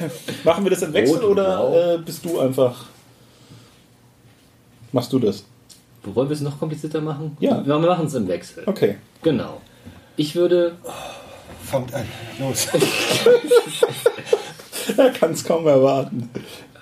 Machen 0.44 0.64
wir 0.64 0.70
das 0.70 0.82
im 0.82 0.92
Wechsel 0.92 1.16
Rot 1.16 1.24
oder 1.24 1.94
äh, 1.94 1.98
bist 1.98 2.24
du 2.24 2.38
einfach. 2.40 2.86
Machst 4.92 5.12
du 5.12 5.18
das? 5.18 5.44
Wollen 6.04 6.28
wir 6.28 6.34
es 6.34 6.40
noch 6.40 6.58
komplizierter 6.58 7.00
machen? 7.00 7.36
Ja. 7.40 7.66
Wir 7.66 7.78
machen 7.78 8.06
es 8.06 8.14
im 8.14 8.28
Wechsel. 8.28 8.62
Okay. 8.66 8.96
Genau. 9.22 9.60
Ich 10.16 10.34
würde 10.36 10.76
Fangt 11.66 11.92
an, 11.94 12.06
los. 12.38 12.68
Er 14.96 15.10
kann 15.10 15.32
es 15.32 15.42
kaum 15.42 15.66
erwarten. 15.66 16.30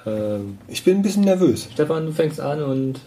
ähm, 0.04 0.58
Ich 0.68 0.84
bin 0.84 0.98
ein 0.98 1.02
bisschen 1.02 1.24
nervös. 1.24 1.68
Stefan, 1.72 2.04
du 2.04 2.12
fängst 2.12 2.38
an 2.38 2.62
und 2.62 3.00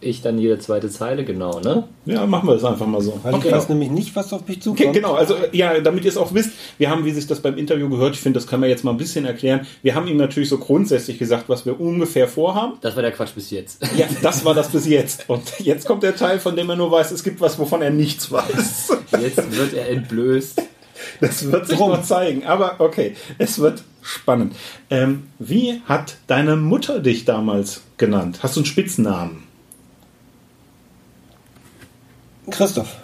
ich 0.00 0.20
dann 0.22 0.38
jede 0.38 0.58
zweite 0.58 0.90
Zeile, 0.90 1.24
genau, 1.24 1.60
ne? 1.60 1.84
Ja, 2.04 2.26
machen 2.26 2.48
wir 2.48 2.54
das 2.54 2.64
einfach 2.64 2.86
mal 2.86 3.00
so. 3.00 3.18
Weil 3.22 3.36
ich 3.38 3.50
weiß 3.50 3.68
nämlich 3.70 3.90
nicht, 3.90 4.14
was 4.14 4.32
auf 4.32 4.46
mich 4.46 4.58
Okay, 4.58 4.62
zukommt. 4.62 4.92
genau, 4.92 5.14
also 5.14 5.34
ja, 5.52 5.80
damit 5.80 6.04
ihr 6.04 6.10
es 6.10 6.16
auch 6.16 6.34
wisst, 6.34 6.50
wir 6.78 6.90
haben, 6.90 7.04
wie 7.04 7.12
sich 7.12 7.26
das 7.26 7.40
beim 7.40 7.56
Interview 7.56 7.88
gehört, 7.88 8.14
ich 8.14 8.20
finde, 8.20 8.38
das 8.38 8.46
können 8.46 8.62
wir 8.62 8.68
jetzt 8.68 8.84
mal 8.84 8.90
ein 8.90 8.98
bisschen 8.98 9.24
erklären. 9.24 9.66
Wir 9.82 9.94
haben 9.94 10.06
ihm 10.06 10.18
natürlich 10.18 10.48
so 10.50 10.58
grundsätzlich 10.58 11.18
gesagt, 11.18 11.48
was 11.48 11.64
wir 11.66 11.80
ungefähr 11.80 12.28
vorhaben. 12.28 12.74
Das 12.82 12.94
war 12.94 13.02
der 13.02 13.12
Quatsch 13.12 13.34
bis 13.34 13.50
jetzt. 13.50 13.82
Ja, 13.96 14.06
das 14.22 14.44
war 14.44 14.54
das 14.54 14.68
bis 14.68 14.86
jetzt. 14.86 15.24
Und 15.28 15.42
jetzt 15.60 15.86
kommt 15.86 16.02
der 16.02 16.14
Teil, 16.14 16.38
von 16.40 16.54
dem 16.56 16.68
er 16.68 16.76
nur 16.76 16.90
weiß, 16.90 17.10
es 17.12 17.24
gibt 17.24 17.40
was, 17.40 17.58
wovon 17.58 17.80
er 17.82 17.90
nichts 17.90 18.30
weiß. 18.30 18.92
Jetzt 19.20 19.56
wird 19.56 19.72
er 19.74 19.88
entblößt. 19.88 20.62
Das 21.20 21.50
wird 21.50 21.66
sich 21.68 21.78
noch 21.78 22.02
zeigen. 22.02 22.44
Aber 22.44 22.76
okay, 22.80 23.14
es 23.38 23.58
wird 23.58 23.82
spannend. 24.02 24.54
Ähm, 24.90 25.24
wie 25.38 25.80
hat 25.86 26.16
deine 26.26 26.56
Mutter 26.56 27.00
dich 27.00 27.24
damals 27.24 27.82
genannt? 27.96 28.40
Hast 28.42 28.56
du 28.56 28.60
einen 28.60 28.66
Spitznamen? 28.66 29.45
Christoph. 32.50 32.96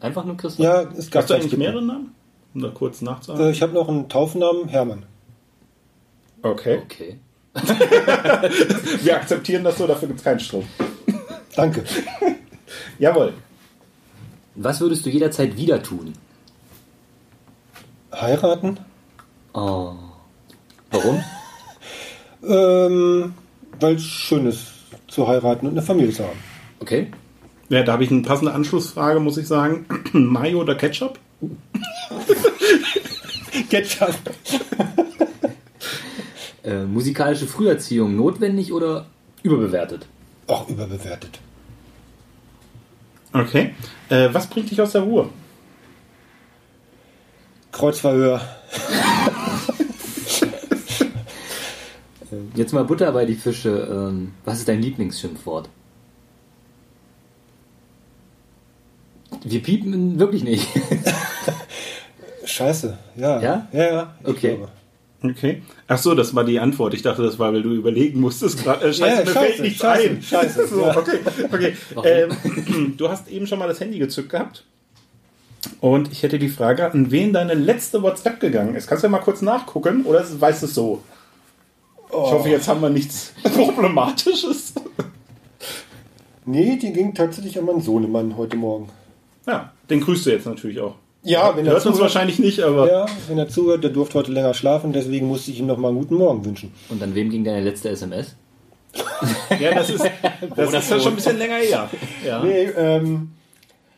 Einfach 0.00 0.24
nur 0.24 0.36
Christoph. 0.36 0.64
Ja, 0.64 0.82
es 0.82 1.10
gab 1.10 1.22
Hast 1.22 1.30
du 1.30 1.34
eigentlich 1.34 1.56
mehrere 1.56 1.82
Namen? 1.82 2.14
Um 2.54 2.62
da 2.62 2.68
kurz 2.68 3.00
nachzuhaken. 3.00 3.46
Äh, 3.46 3.50
Ich 3.50 3.62
habe 3.62 3.72
noch 3.72 3.88
einen 3.88 4.08
Taufnamen, 4.08 4.68
Hermann. 4.68 5.04
Okay. 6.42 6.80
Okay. 6.84 7.18
Wir 9.02 9.16
akzeptieren 9.16 9.64
das 9.64 9.78
so, 9.78 9.86
dafür 9.86 10.08
gibt 10.08 10.20
es 10.20 10.24
keinen 10.24 10.40
Strom. 10.40 10.64
Danke. 11.56 11.84
Jawohl. 12.98 13.32
Was 14.56 14.80
würdest 14.80 15.06
du 15.06 15.10
jederzeit 15.10 15.56
wieder 15.56 15.82
tun? 15.82 16.12
Heiraten? 18.12 18.78
Oh. 19.52 19.94
Warum? 20.90 21.24
Ähm, 22.46 23.34
weil 23.80 23.94
es 23.96 24.02
schön 24.04 24.46
ist, 24.46 24.66
zu 25.08 25.26
heiraten 25.26 25.66
und 25.66 25.72
eine 25.72 25.82
Familie 25.82 26.12
zu 26.12 26.24
haben. 26.24 26.38
Okay. 26.80 27.10
Ja, 27.68 27.82
da 27.82 27.92
habe 27.92 28.04
ich 28.04 28.10
eine 28.10 28.22
passende 28.22 28.52
Anschlussfrage, 28.52 29.20
muss 29.20 29.36
ich 29.36 29.46
sagen. 29.46 29.86
Mayo 30.12 30.60
oder 30.60 30.74
Ketchup? 30.74 31.18
Ketchup. 33.70 34.14
Äh, 36.64 36.84
musikalische 36.84 37.46
Früherziehung 37.46 38.16
notwendig 38.16 38.72
oder 38.72 39.04
überbewertet? 39.42 40.06
Auch 40.46 40.66
überbewertet. 40.66 41.38
Okay. 43.34 43.74
Äh, 44.08 44.30
was 44.32 44.46
bringt 44.46 44.70
dich 44.70 44.80
aus 44.80 44.92
der 44.92 45.02
Ruhe? 45.02 45.28
Kreuzverhör. 47.70 48.40
Äh, 52.30 52.36
Jetzt 52.56 52.72
mal 52.72 52.84
Butter 52.84 53.12
bei 53.12 53.26
die 53.26 53.34
Fische. 53.34 53.86
Ähm, 53.90 54.32
was 54.46 54.60
ist 54.60 54.68
dein 54.68 54.80
Lieblingsschimpfwort? 54.80 55.68
Wir 59.44 59.62
piepen 59.62 60.18
wirklich 60.18 60.42
nicht. 60.42 60.66
Scheiße. 62.44 62.98
Ja. 63.16 63.40
Ja? 63.40 63.68
Ja, 63.72 63.92
ja. 63.92 64.14
Okay. 64.24 64.56
glaube. 64.56 64.68
Okay. 65.22 65.62
Ach 65.88 65.96
so, 65.98 66.14
das 66.14 66.34
war 66.34 66.44
die 66.44 66.60
Antwort. 66.60 66.92
Ich 66.92 67.02
dachte, 67.02 67.22
das 67.22 67.38
war, 67.38 67.52
weil 67.52 67.62
du 67.62 67.72
überlegen 67.72 68.20
musstest 68.20 68.62
gerade. 68.62 68.86
Äh, 68.86 68.92
scheiße, 68.92 69.00
Ja, 69.00 69.24
mir 69.24 69.26
scheiße, 69.26 69.38
fällt 69.38 69.60
nichts 69.60 69.80
scheiße, 69.80 70.08
ein. 70.10 70.22
scheiße, 70.22 70.66
So, 70.68 70.80
ja. 70.82 70.96
okay, 70.96 71.18
okay. 71.50 71.72
Ähm, 72.04 72.94
du 72.98 73.08
hast 73.08 73.28
eben 73.28 73.46
schon 73.46 73.58
mal 73.58 73.68
das 73.68 73.80
Handy 73.80 73.98
gezückt 73.98 74.30
gehabt. 74.30 74.64
Und 75.80 76.12
ich 76.12 76.22
hätte 76.22 76.38
die 76.38 76.50
Frage, 76.50 76.90
an 76.90 77.10
wen 77.10 77.32
deine 77.32 77.54
letzte 77.54 78.02
WhatsApp 78.02 78.38
gegangen 78.38 78.74
ist. 78.74 78.86
Kannst 78.86 79.02
du 79.02 79.06
ja 79.06 79.10
mal 79.10 79.18
kurz 79.20 79.40
nachgucken 79.40 80.04
oder 80.04 80.22
weißt 80.38 80.62
du 80.62 80.66
es 80.66 80.74
so? 80.74 81.02
Ich 82.08 82.14
hoffe, 82.14 82.50
jetzt 82.50 82.68
haben 82.68 82.82
wir 82.82 82.90
nichts 82.90 83.32
Problematisches. 83.42 84.74
Nee, 86.44 86.76
die 86.76 86.92
ging 86.92 87.14
tatsächlich 87.14 87.58
an 87.58 87.64
meinen 87.64 87.80
Sohnemann 87.80 88.36
heute 88.36 88.56
Morgen. 88.56 88.90
Ja, 89.46 89.72
den 89.90 90.00
grüßt 90.00 90.26
du 90.26 90.30
jetzt 90.30 90.46
natürlich 90.46 90.80
auch. 90.80 90.94
Ja, 91.22 91.56
wenn 91.56 91.64
er 91.64 91.72
Hört 91.72 91.86
uns 91.86 91.96
zuhört- 91.96 92.02
wahrscheinlich 92.02 92.38
nicht, 92.38 92.60
aber 92.60 92.90
Ja, 92.90 93.06
wenn 93.28 93.38
er 93.38 93.48
zuhört, 93.48 93.82
der 93.82 93.90
durfte 93.90 94.18
heute 94.18 94.32
länger 94.32 94.52
schlafen, 94.52 94.92
deswegen 94.92 95.26
musste 95.26 95.50
ich 95.50 95.58
ihm 95.58 95.66
noch 95.66 95.78
mal 95.78 95.88
einen 95.88 95.98
guten 95.98 96.16
Morgen 96.16 96.44
wünschen. 96.44 96.72
Und 96.90 97.02
an 97.02 97.14
wem 97.14 97.30
ging 97.30 97.44
deine 97.44 97.62
letzte 97.62 97.88
SMS? 97.88 98.36
ja, 99.58 99.74
das 99.74 99.90
ist, 99.90 100.04
das 100.56 100.72
ist 100.72 100.90
ja 100.90 101.00
schon 101.00 101.12
ein 101.12 101.16
bisschen 101.16 101.38
länger 101.38 101.56
her. 101.56 101.88
Ja. 102.26 102.42
Nee, 102.44 102.68
ähm, 102.76 103.32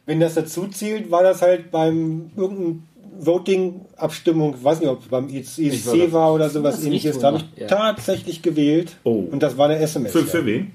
wenn 0.06 0.20
das 0.20 0.34
dazu 0.34 0.68
zählt, 0.68 1.10
war 1.10 1.24
das 1.24 1.42
halt 1.42 1.70
beim 1.72 2.30
irgendeinem 2.36 2.84
Voting-Abstimmung, 3.18 4.54
ich 4.58 4.64
weiß 4.64 4.80
nicht, 4.80 4.88
ob 4.88 5.02
es 5.02 5.08
beim 5.08 5.28
EC 5.28 6.12
war 6.12 6.32
oder 6.32 6.48
sowas 6.48 6.84
ähnliches, 6.84 7.18
da 7.18 7.28
habe 7.28 7.38
ich 7.38 7.60
ja. 7.60 7.66
tatsächlich 7.66 8.42
gewählt. 8.42 8.96
Oh. 9.04 9.24
Und 9.30 9.42
das 9.42 9.56
war 9.58 9.68
eine 9.68 9.78
SMS. 9.78 10.12
Für, 10.12 10.20
ja. 10.20 10.26
für 10.26 10.46
wen? 10.46 10.72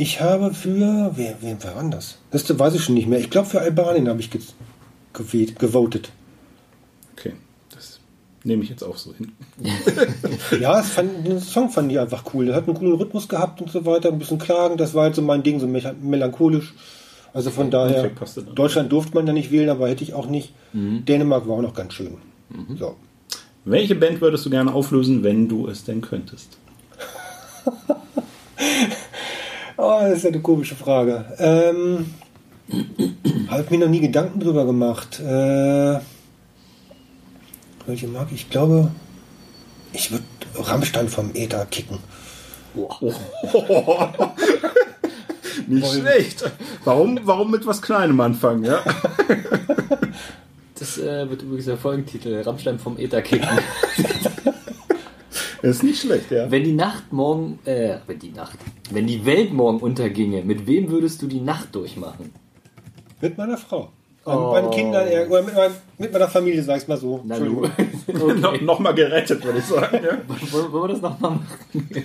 Ich 0.00 0.20
habe 0.20 0.54
für, 0.54 1.10
wer, 1.16 1.36
wer 1.40 1.64
war 1.64 1.80
denn 1.82 1.90
das? 1.90 2.18
Das 2.30 2.56
weiß 2.56 2.74
ich 2.76 2.84
schon 2.84 2.94
nicht 2.94 3.08
mehr. 3.08 3.18
Ich 3.18 3.30
glaube, 3.30 3.48
für 3.48 3.60
Albanien 3.60 4.08
habe 4.08 4.20
ich 4.20 4.30
ge 4.30 4.40
gewählt, 5.12 5.58
gewotet. 5.58 6.12
Okay, 7.16 7.32
das 7.74 7.98
nehme 8.44 8.62
ich 8.62 8.70
jetzt 8.70 8.84
auch 8.84 8.96
so 8.96 9.12
hin. 9.12 9.32
Ja, 10.60 10.80
fand, 10.84 11.26
den 11.26 11.40
Song 11.40 11.68
fand 11.70 11.90
ich 11.90 11.98
einfach 11.98 12.22
cool. 12.32 12.46
Der 12.46 12.54
hat 12.54 12.68
einen 12.68 12.76
coolen 12.76 12.94
Rhythmus 12.94 13.28
gehabt 13.28 13.60
und 13.60 13.72
so 13.72 13.84
weiter, 13.86 14.10
ein 14.10 14.20
bisschen 14.20 14.38
Klagen. 14.38 14.76
Das 14.76 14.94
war 14.94 15.02
halt 15.02 15.16
so 15.16 15.22
mein 15.22 15.42
Ding, 15.42 15.58
so 15.58 15.66
melancholisch. 15.66 16.74
Also 17.34 17.50
von 17.50 17.72
daher. 17.72 18.08
Deutschland 18.54 18.92
durfte 18.92 19.14
man 19.14 19.26
ja 19.26 19.32
nicht 19.32 19.50
wählen, 19.50 19.68
aber 19.68 19.88
hätte 19.88 20.04
ich 20.04 20.14
auch 20.14 20.28
nicht. 20.28 20.52
Dänemark 20.72 21.48
war 21.48 21.56
auch 21.56 21.62
noch 21.62 21.74
ganz 21.74 21.94
schön. 21.94 22.18
So. 22.78 22.94
Welche 23.64 23.96
Band 23.96 24.20
würdest 24.20 24.46
du 24.46 24.50
gerne 24.50 24.72
auflösen, 24.72 25.24
wenn 25.24 25.48
du 25.48 25.66
es 25.66 25.82
denn 25.82 26.02
könntest? 26.02 26.56
Oh, 29.80 29.98
das 30.00 30.18
ist 30.18 30.24
ja 30.24 30.30
eine 30.30 30.40
komische 30.40 30.74
Frage. 30.74 31.24
Ähm, 31.38 32.12
Habe 33.48 33.62
ich 33.62 33.70
mir 33.70 33.78
noch 33.78 33.88
nie 33.88 34.00
Gedanken 34.00 34.40
drüber 34.40 34.66
gemacht. 34.66 35.20
Äh, 35.20 36.00
welche 37.86 38.08
mag 38.08 38.26
ich? 38.32 38.42
Ich 38.42 38.50
glaube, 38.50 38.90
ich 39.92 40.10
würde 40.10 40.24
Rammstein 40.56 41.08
vom 41.08 41.30
Äther 41.32 41.64
kicken. 41.66 42.00
Nicht 45.68 45.92
schlecht. 45.92 46.50
Warum, 46.84 47.20
warum 47.22 47.52
mit 47.52 47.64
was 47.64 47.80
Kleinem 47.80 48.20
anfangen, 48.20 48.64
ja? 48.64 48.82
Das 50.78 50.96
äh, 50.96 51.28
wird 51.28 51.42
übrigens 51.42 51.64
der 51.64 51.76
Folgentitel. 51.76 52.40
Rammstein 52.40 52.78
vom 52.78 52.98
Äther 52.98 53.20
kicken. 53.20 53.48
Das 55.62 55.76
ist 55.76 55.82
nicht 55.82 56.00
schlecht, 56.00 56.30
ja. 56.30 56.50
wenn 56.50 56.64
die 56.64 56.72
Nacht 56.72 57.12
morgen, 57.12 57.58
äh, 57.64 57.98
wenn 58.06 58.18
die 58.18 58.30
Nacht, 58.30 58.58
wenn 58.90 59.06
die 59.06 59.24
Welt 59.24 59.52
morgen 59.52 59.78
unterginge, 59.78 60.42
mit 60.42 60.66
wem 60.66 60.88
würdest 60.90 61.20
du 61.22 61.26
die 61.26 61.40
Nacht 61.40 61.74
durchmachen? 61.74 62.32
Mit 63.20 63.36
meiner 63.36 63.58
Frau. 63.58 63.90
Oh. 64.24 64.30
Mit 64.30 64.62
meinen 64.62 64.70
Kindern, 64.70 65.08
eher- 65.08 65.30
oder 65.30 65.42
mit, 65.42 65.54
meinem, 65.54 65.72
mit 65.96 66.12
meiner 66.12 66.28
Familie, 66.28 66.62
sag 66.62 66.82
ich 66.82 66.88
mal 66.88 66.96
so. 66.98 67.22
Na. 67.24 67.36
Entschuldigung. 67.36 68.40
No, 68.40 68.52
Nochmal 68.60 68.94
gerettet, 68.94 69.44
würde 69.44 69.58
ich 69.58 69.64
sagen. 69.64 69.98
Ja. 70.04 70.18
Wollen 70.52 70.72
wir 70.72 70.88
das 70.88 71.00
nochmal 71.00 71.32
machen? 71.32 71.48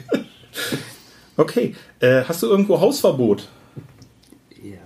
Okay, 1.36 1.74
äh, 2.00 2.22
hast 2.26 2.44
du 2.44 2.48
irgendwo 2.48 2.80
Hausverbot? 2.80 3.48
Ja. 4.62 4.78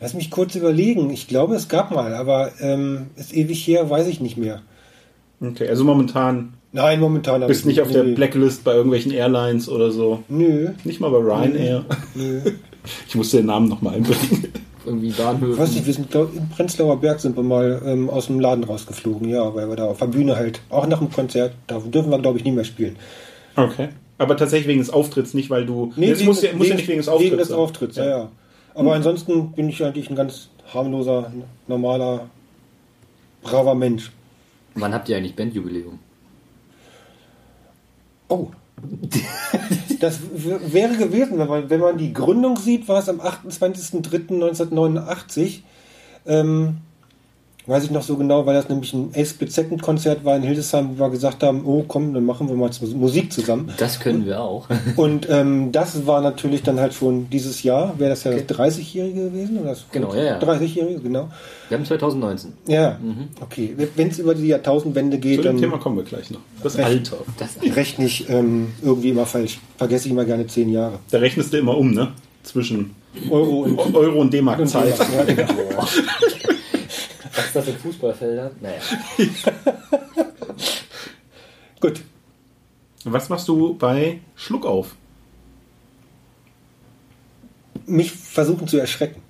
Lass 0.00 0.14
mich 0.14 0.30
kurz 0.30 0.54
überlegen. 0.54 1.10
Ich 1.10 1.28
glaube, 1.28 1.54
es 1.54 1.68
gab 1.68 1.90
mal, 1.90 2.14
aber 2.14 2.52
ähm, 2.60 3.10
ist 3.16 3.34
ewig 3.34 3.66
her, 3.66 3.90
weiß 3.90 4.06
ich 4.06 4.22
nicht 4.22 4.38
mehr. 4.38 4.62
Okay, 5.40 5.68
also 5.68 5.84
momentan 5.84 6.54
Nein, 6.72 7.00
momentan 7.00 7.46
bist 7.46 7.60
ich 7.60 7.66
nicht 7.66 7.80
auf 7.80 7.90
der 7.90 8.04
nee. 8.04 8.14
Blacklist 8.14 8.62
bei 8.64 8.74
irgendwelchen 8.74 9.10
Airlines 9.10 9.68
oder 9.68 9.90
so. 9.90 10.22
Nö, 10.28 10.70
Nicht 10.84 11.00
mal 11.00 11.10
bei 11.10 11.18
Ryanair. 11.18 11.84
nö. 12.14 12.40
Ich 13.08 13.16
musste 13.16 13.38
den 13.38 13.46
Namen 13.46 13.68
nochmal 13.68 13.96
einbringen. 13.96 14.46
Irgendwie 14.84 15.08
Ich 15.08 15.18
weiß 15.18 15.72
nicht, 15.72 15.86
wir 15.86 15.92
sind 15.92 16.08
glaub, 16.12 16.32
in 16.36 16.48
Prenzlauer 16.48 17.00
Berg 17.00 17.18
sind 17.18 17.34
wir 17.34 17.42
mal 17.42 17.82
ähm, 17.84 18.08
aus 18.08 18.28
dem 18.28 18.38
Laden 18.38 18.62
rausgeflogen, 18.62 19.28
ja, 19.28 19.52
weil 19.52 19.68
wir 19.68 19.74
da 19.74 19.86
auf 19.86 19.98
der 19.98 20.06
Bühne 20.06 20.36
halt, 20.36 20.60
auch 20.70 20.86
nach 20.86 20.98
dem 21.00 21.10
Konzert, 21.10 21.54
da 21.66 21.80
dürfen 21.80 22.10
wir 22.10 22.20
glaube 22.20 22.38
ich 22.38 22.44
nie 22.44 22.52
mehr 22.52 22.62
spielen. 22.62 22.94
Okay. 23.56 23.88
Aber 24.18 24.36
tatsächlich 24.36 24.68
wegen 24.68 24.78
des 24.78 24.90
Auftritts, 24.90 25.34
nicht 25.34 25.50
weil 25.50 25.66
du. 25.66 25.92
muss, 25.96 26.42
ja, 26.42 26.52
muss 26.54 26.68
ja 26.68 26.76
nicht 26.76 26.86
wegen 26.86 26.98
des 26.98 27.08
Auftritts. 27.08 27.32
Wegen 27.32 27.38
des 27.38 27.48
sein. 27.48 27.58
Auftritts, 27.58 27.96
ja, 27.96 28.08
ja. 28.08 28.28
Aber 28.74 28.94
ansonsten 28.94 29.52
bin 29.52 29.68
ich 29.68 29.82
eigentlich 29.82 30.08
ein 30.10 30.16
ganz 30.16 30.48
harmloser, 30.72 31.32
normaler, 31.66 32.26
braver 33.42 33.74
Mensch. 33.74 34.12
Wann 34.76 34.94
habt 34.94 35.08
ihr 35.08 35.16
eigentlich 35.16 35.34
Bandjubiläum? 35.36 35.98
Oh. 38.28 38.48
Das 39.98 40.18
wäre 40.30 40.94
gewesen, 40.96 41.38
wenn 41.38 41.48
man, 41.48 41.70
wenn 41.70 41.80
man 41.80 41.96
die 41.96 42.12
Gründung 42.12 42.58
sieht, 42.58 42.86
war 42.86 42.98
es 42.98 43.08
am 43.08 43.22
28.03.1989. 43.22 45.60
Ähm, 46.26 46.82
weiß 47.66 47.84
ich 47.84 47.90
noch 47.90 48.02
so 48.02 48.16
genau, 48.16 48.46
weil 48.46 48.54
das 48.54 48.68
nämlich 48.68 48.92
ein 48.92 49.10
A-Split-Second-Konzert 49.14 50.24
war 50.24 50.36
in 50.36 50.42
Hildesheim, 50.42 50.90
wo 50.96 51.04
wir 51.04 51.10
gesagt 51.10 51.42
haben, 51.42 51.62
oh 51.64 51.84
komm, 51.86 52.14
dann 52.14 52.24
machen 52.24 52.48
wir 52.48 52.54
mal 52.54 52.70
Musik 52.94 53.32
zusammen. 53.32 53.72
Das 53.78 53.98
können 53.98 54.24
wir 54.24 54.40
auch. 54.40 54.68
Und 54.96 55.28
ähm, 55.28 55.72
das 55.72 56.06
war 56.06 56.20
natürlich 56.20 56.62
dann 56.62 56.78
halt 56.78 56.94
schon 56.94 57.28
dieses 57.30 57.62
Jahr, 57.62 57.98
wäre 57.98 58.10
das 58.10 58.24
ja 58.24 58.32
das 58.32 58.42
30-Jährige 58.42 59.30
gewesen? 59.30 59.58
Oder 59.58 59.70
das 59.70 59.84
Genau, 59.90 60.14
ja, 60.14 60.24
ja. 60.24 60.38
30-Jährige, 60.38 61.00
genau. 61.00 61.28
Wir 61.68 61.78
haben 61.78 61.84
2019. 61.84 62.52
Ja, 62.66 62.98
okay. 63.40 63.74
Wenn 63.96 64.08
es 64.08 64.18
über 64.18 64.34
die 64.34 64.46
Jahrtausendwende 64.46 65.16
Zu 65.16 65.20
geht, 65.20 65.38
dem 65.38 65.44
dann 65.44 65.56
Thema 65.58 65.78
kommen 65.78 65.96
wir 65.96 66.04
gleich 66.04 66.30
noch. 66.30 66.40
Das 66.62 66.78
Recht. 66.78 66.86
Alter. 66.86 67.16
Das, 67.38 67.56
rechne 67.76 68.06
ich 68.06 68.28
ähm, 68.28 68.68
irgendwie 68.82 69.10
immer 69.10 69.26
falsch. 69.26 69.58
Vergesse 69.76 70.06
ich 70.06 70.12
immer 70.12 70.24
gerne 70.24 70.46
zehn 70.46 70.70
Jahre. 70.70 71.00
Da 71.10 71.18
rechnest 71.18 71.52
du 71.52 71.58
immer 71.58 71.76
um, 71.76 71.92
ne? 71.92 72.12
Zwischen 72.44 72.94
Euro 73.28 73.62
und 73.62 73.94
Euro 73.96 74.20
und 74.20 74.32
D-Mark-Zeit. 74.32 74.94
Was 77.36 77.46
ist 77.46 77.56
das 77.56 77.64
für 77.66 77.72
Fußballfelder? 77.74 78.50
Naja. 78.60 78.80
Gut. 81.80 82.00
Was 83.04 83.28
machst 83.28 83.46
du 83.46 83.74
bei 83.74 84.20
Schluck 84.34 84.64
auf? 84.64 84.96
Mich 87.86 88.10
versuchen 88.10 88.66
zu 88.66 88.78
erschrecken. 88.78 89.22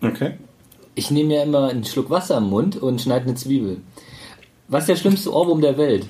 Okay. 0.00 0.38
Ich 0.94 1.10
nehme 1.10 1.34
ja 1.34 1.42
immer 1.42 1.68
einen 1.68 1.84
Schluck 1.84 2.08
Wasser 2.08 2.38
im 2.38 2.44
Mund 2.44 2.76
und 2.76 3.00
schneide 3.00 3.24
eine 3.24 3.34
Zwiebel. 3.34 3.82
Was 4.68 4.84
ist 4.84 4.88
der 4.88 4.96
schlimmste 4.96 5.34
Ohrwurm 5.34 5.60
der 5.60 5.76
Welt? 5.76 6.06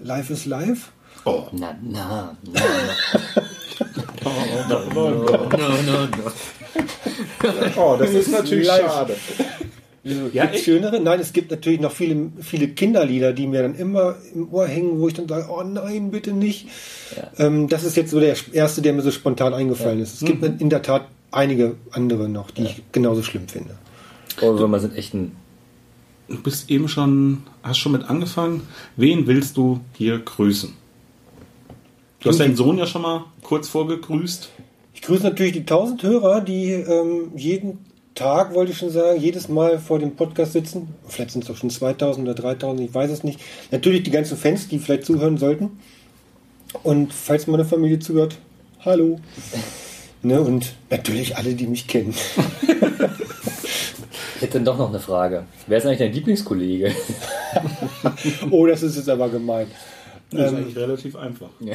Life 0.00 0.32
is 0.32 0.46
life. 0.46 0.90
Oh. 1.24 1.46
Na, 1.52 1.76
na, 1.82 2.36
na, 2.42 2.60
na. 4.68 4.82
No, 4.94 5.10
no, 5.10 5.10
no. 5.86 6.32
oh, 7.76 7.96
das 7.98 8.10
ist 8.10 8.30
natürlich 8.30 8.66
schade. 8.66 9.16
Ja? 10.32 10.46
Gibt 10.46 10.64
schönere? 10.64 11.00
Nein, 11.00 11.20
es 11.20 11.32
gibt 11.32 11.50
natürlich 11.50 11.80
noch 11.80 11.92
viele, 11.92 12.30
viele 12.40 12.68
Kinderlieder, 12.68 13.32
die 13.32 13.46
mir 13.46 13.62
dann 13.62 13.74
immer 13.74 14.16
im 14.34 14.52
Ohr 14.52 14.66
hängen, 14.66 15.00
wo 15.00 15.08
ich 15.08 15.14
dann 15.14 15.28
sage, 15.28 15.48
oh 15.50 15.62
nein, 15.62 16.10
bitte 16.10 16.32
nicht. 16.32 16.68
Ähm, 17.38 17.68
das 17.68 17.84
ist 17.84 17.96
jetzt 17.96 18.10
so 18.10 18.20
der 18.20 18.36
erste, 18.52 18.80
der 18.80 18.92
mir 18.92 19.02
so 19.02 19.10
spontan 19.10 19.54
eingefallen 19.54 20.00
ist. 20.00 20.14
Es 20.14 20.26
gibt 20.26 20.42
in 20.60 20.70
der 20.70 20.82
Tat 20.82 21.08
einige 21.30 21.74
andere 21.90 22.28
noch, 22.28 22.50
die 22.50 22.62
ich 22.62 22.82
genauso 22.92 23.22
schlimm 23.22 23.48
finde. 23.48 23.76
Ohrwürmer 24.40 24.80
sind 24.80 24.96
echt 24.96 25.14
ein. 25.14 25.32
Du 26.28 26.42
bist 26.42 26.70
eben 26.70 26.88
schon, 26.88 27.42
hast 27.62 27.78
schon 27.78 27.92
mit 27.92 28.08
angefangen. 28.08 28.62
Wen 28.96 29.26
willst 29.26 29.56
du 29.56 29.80
hier 29.94 30.18
grüßen? 30.18 30.74
Du 32.20 32.28
hast 32.28 32.40
deinen 32.40 32.56
Sohn 32.56 32.78
ja 32.78 32.86
schon 32.86 33.02
mal 33.02 33.26
kurz 33.42 33.68
vorgegrüßt. 33.68 34.48
Ich 34.92 35.02
grüße 35.02 35.22
natürlich 35.22 35.52
die 35.52 35.60
1000 35.60 36.02
Hörer, 36.02 36.40
die 36.40 36.72
ähm, 36.72 37.30
jeden 37.36 37.78
Tag, 38.16 38.54
wollte 38.54 38.72
ich 38.72 38.78
schon 38.78 38.90
sagen, 38.90 39.20
jedes 39.20 39.48
Mal 39.48 39.78
vor 39.78 40.00
dem 40.00 40.16
Podcast 40.16 40.52
sitzen. 40.52 40.94
Vielleicht 41.06 41.30
sind 41.30 41.44
es 41.44 41.50
auch 41.50 41.56
schon 41.56 41.70
2000 41.70 42.26
oder 42.26 42.34
3000, 42.34 42.88
ich 42.88 42.92
weiß 42.92 43.12
es 43.12 43.22
nicht. 43.22 43.40
Natürlich 43.70 44.02
die 44.02 44.10
ganzen 44.10 44.36
Fans, 44.36 44.66
die 44.66 44.80
vielleicht 44.80 45.04
zuhören 45.04 45.38
sollten. 45.38 45.78
Und 46.82 47.12
falls 47.14 47.46
meine 47.46 47.64
Familie 47.64 47.98
zuhört, 47.98 48.38
hallo. 48.80 49.20
Ne, 50.20 50.40
und 50.40 50.74
natürlich 50.90 51.36
alle, 51.36 51.54
die 51.54 51.68
mich 51.68 51.86
kennen. 51.86 52.12
Ich 54.38 54.42
hätte 54.42 54.54
dann 54.54 54.64
doch 54.66 54.78
noch 54.78 54.90
eine 54.90 55.00
Frage. 55.00 55.46
Wer 55.66 55.78
ist 55.78 55.86
eigentlich 55.86 55.98
dein 55.98 56.12
Lieblingskollege? 56.12 56.92
Oh, 58.50 58.66
das 58.66 58.84
ist 58.84 58.96
jetzt 58.96 59.08
aber 59.08 59.28
gemein. 59.28 59.66
Das 60.30 60.52
ist 60.52 60.58
eigentlich 60.58 60.76
relativ 60.76 61.16
einfach. 61.16 61.48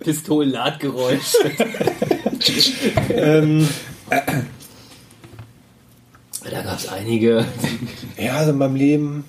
Pistolenladgeräusch. 0.00 1.34
Ähm, 3.10 3.68
Da 4.10 4.20
gab 6.62 6.76
es 6.76 6.88
einige. 6.88 7.44
ja, 8.18 8.34
also 8.36 8.50
in 8.50 8.58
meinem 8.58 8.74
Leben. 8.74 9.22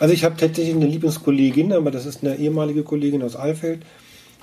Also 0.00 0.12
ich 0.12 0.24
habe 0.24 0.36
tatsächlich 0.36 0.74
eine 0.74 0.86
Lieblingskollegin, 0.86 1.72
aber 1.72 1.92
das 1.92 2.04
ist 2.06 2.24
eine 2.24 2.34
ehemalige 2.36 2.82
Kollegin 2.82 3.22
aus 3.22 3.36
Alfeld, 3.36 3.82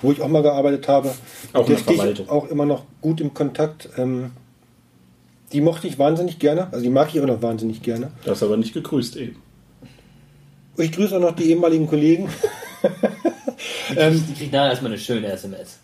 wo 0.00 0.10
ich 0.12 0.22
auch 0.22 0.28
mal 0.28 0.42
gearbeitet 0.42 0.88
habe. 0.88 1.12
Auch 1.52 1.66
in 1.68 1.74
Der 1.74 1.78
stehe 1.78 1.92
ich 1.92 1.98
Verwaltung. 2.00 2.30
auch 2.30 2.48
immer 2.48 2.64
noch 2.64 2.84
gut 3.02 3.20
im 3.20 3.34
Kontakt. 3.34 3.90
Ähm, 3.98 4.30
die 5.52 5.60
mochte 5.60 5.88
ich 5.88 5.98
wahnsinnig 5.98 6.38
gerne, 6.38 6.68
also 6.72 6.82
die 6.82 6.88
mag 6.90 7.10
ich 7.14 7.20
auch 7.20 7.26
noch 7.26 7.42
wahnsinnig 7.42 7.82
gerne. 7.82 8.12
Du 8.24 8.30
hast 8.30 8.42
aber 8.42 8.56
nicht 8.56 8.72
gegrüßt 8.72 9.16
eben. 9.16 9.36
Ich 10.78 10.92
grüße 10.92 11.16
auch 11.16 11.20
noch 11.20 11.34
die 11.34 11.50
ehemaligen 11.50 11.86
Kollegen. 11.86 12.28
ähm, 13.96 14.22
Die 14.28 14.34
kriegt 14.34 14.52
nachher 14.52 14.70
erstmal 14.70 14.92
eine 14.92 15.00
schöne 15.00 15.26
SMS. 15.26 15.78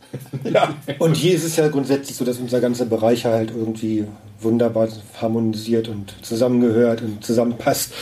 und 0.98 1.16
hier 1.16 1.35
ist 1.35 1.44
es 1.44 1.57
ja 1.57 1.68
grundsätzlich 1.68 2.16
so, 2.16 2.24
dass 2.24 2.38
unser 2.38 2.61
ganzer 2.61 2.87
Bereich 2.87 3.24
halt 3.24 3.50
irgendwie 3.50 4.04
wunderbar 4.40 4.88
harmonisiert 5.20 5.88
und 5.88 6.14
zusammengehört 6.22 7.02
und 7.02 7.24
zusammenpasst. 7.24 7.92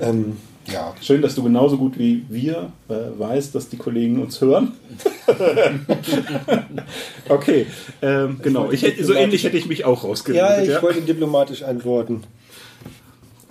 Ähm, 0.00 0.36
ja, 0.70 0.94
Schön, 1.00 1.22
dass 1.22 1.34
du 1.34 1.42
genauso 1.42 1.76
gut 1.76 1.98
wie 1.98 2.24
wir 2.28 2.70
äh, 2.88 3.18
weißt, 3.18 3.52
dass 3.54 3.68
die 3.68 3.76
Kollegen 3.76 4.22
uns 4.22 4.40
hören. 4.40 4.72
okay, 7.28 7.66
ähm, 8.00 8.38
genau. 8.40 8.70
Ich 8.70 8.82
hätte, 8.82 9.04
so 9.04 9.12
ähnlich 9.12 9.42
hätte 9.42 9.56
ich 9.56 9.66
mich 9.66 9.84
auch 9.84 10.04
ja, 10.04 10.08
rausgeredet. 10.08 10.62
ich 10.62 10.68
Ja, 10.68 10.82
wollte 10.82 11.00
diplomatisch 11.00 11.64
antworten. 11.64 12.22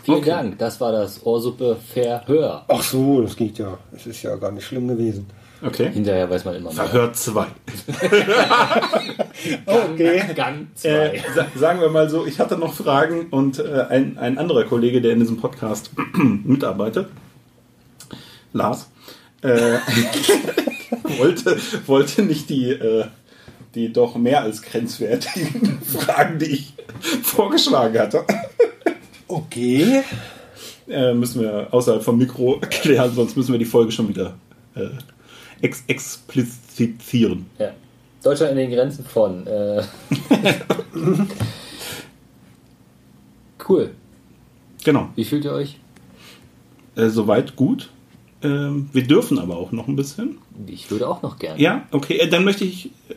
Vielen 0.03 0.17
Okay. 0.17 0.29
Dank. 0.29 0.57
Das 0.59 0.79
war 0.81 0.91
das 0.91 1.23
Ohrsuppe 1.25 1.77
Verhör. 1.93 2.65
Ach 2.67 2.81
so, 2.83 3.21
das 3.21 3.35
geht 3.35 3.57
ja. 3.59 3.77
Es 3.95 4.05
ist 4.07 4.23
ja 4.23 4.35
gar 4.35 4.51
nicht 4.51 4.65
schlimm 4.65 4.87
gewesen. 4.87 5.27
Okay. 5.63 5.91
Hinterher 5.91 6.27
weiß 6.27 6.43
man 6.45 6.55
immer 6.55 6.73
mehr. 6.73 6.85
Verhör 6.85 7.13
2. 7.13 7.45
Okay. 9.65 10.21
Gang 10.35 10.67
Äh, 10.83 11.19
2. 11.19 11.23
sa 11.35 11.47
sagen 11.55 11.81
wir 11.81 11.89
mal 11.89 12.09
so, 12.09 12.25
ich 12.25 12.39
hatte 12.39 12.57
noch 12.57 12.73
Fragen 12.73 13.27
und 13.29 13.59
äh, 13.59 13.85
ein, 13.89 14.17
ein 14.17 14.37
anderer 14.37 14.63
Kollege, 14.65 15.01
der 15.01 15.13
in 15.13 15.19
diesem 15.19 15.37
Podcast 15.37 15.91
mitarbeitet, 16.43 17.07
Lars, 18.53 18.89
äh, 19.41 19.47
wollte, 21.17 21.57
wollte 21.87 22.23
nicht 22.23 22.49
die, 22.49 22.71
äh, 22.71 23.05
die 23.75 23.91
doch 23.93 24.15
mehr 24.15 24.41
als 24.41 24.61
grenzwertigen 24.61 25.81
Fragen, 25.85 26.39
die 26.39 26.45
ich 26.45 26.73
vorgeschlagen 27.23 27.97
hatte. 27.99 28.23
Okay. 29.32 30.04
äh, 30.89 31.13
müssen 31.13 31.41
wir 31.41 31.74
außerhalb 31.74 32.04
vom 32.04 32.17
Mikro 32.17 32.60
klären, 32.70 33.13
sonst 33.13 33.38
müssen 33.38 33.54
wir 33.54 33.60
die 33.60 33.65
Folge 33.65 33.91
schon 33.91 34.10
wieder 34.10 34.36
äh, 34.76 34.89
ex 35.62 35.84
explizieren. 35.88 37.46
Ja. 37.58 37.72
Deutschland 38.24 38.52
in 38.52 38.58
den 38.58 38.72
Grenzen 38.72 39.06
von. 39.06 39.48
Äh. 39.48 39.84
cool. 43.67 43.91
Genau. 44.84 45.10
Wie 45.15 45.26
fühlt 45.26 45.46
ihr 45.46 45.54
euch? 45.54 45.80
Äh, 46.96 47.08
soweit 47.08 47.56
gut. 47.56 47.89
Ähm, 48.44 48.89
wir 48.91 49.04
dürfen 49.04 49.39
aber 49.39 49.58
auch 49.58 49.72
noch 49.72 49.88
ein 49.88 49.96
bisschen. 49.96 50.39
Ich 50.67 50.91
würde 50.91 51.08
auch 51.08 51.22
noch 51.22 51.39
gerne. 51.39 51.62
Ja, 51.62 51.88
okay, 51.91 52.17
äh, 52.17 52.28
dann 52.28 52.44
möchte 52.44 52.65
ich, 52.65 52.88
äh, 53.10 53.13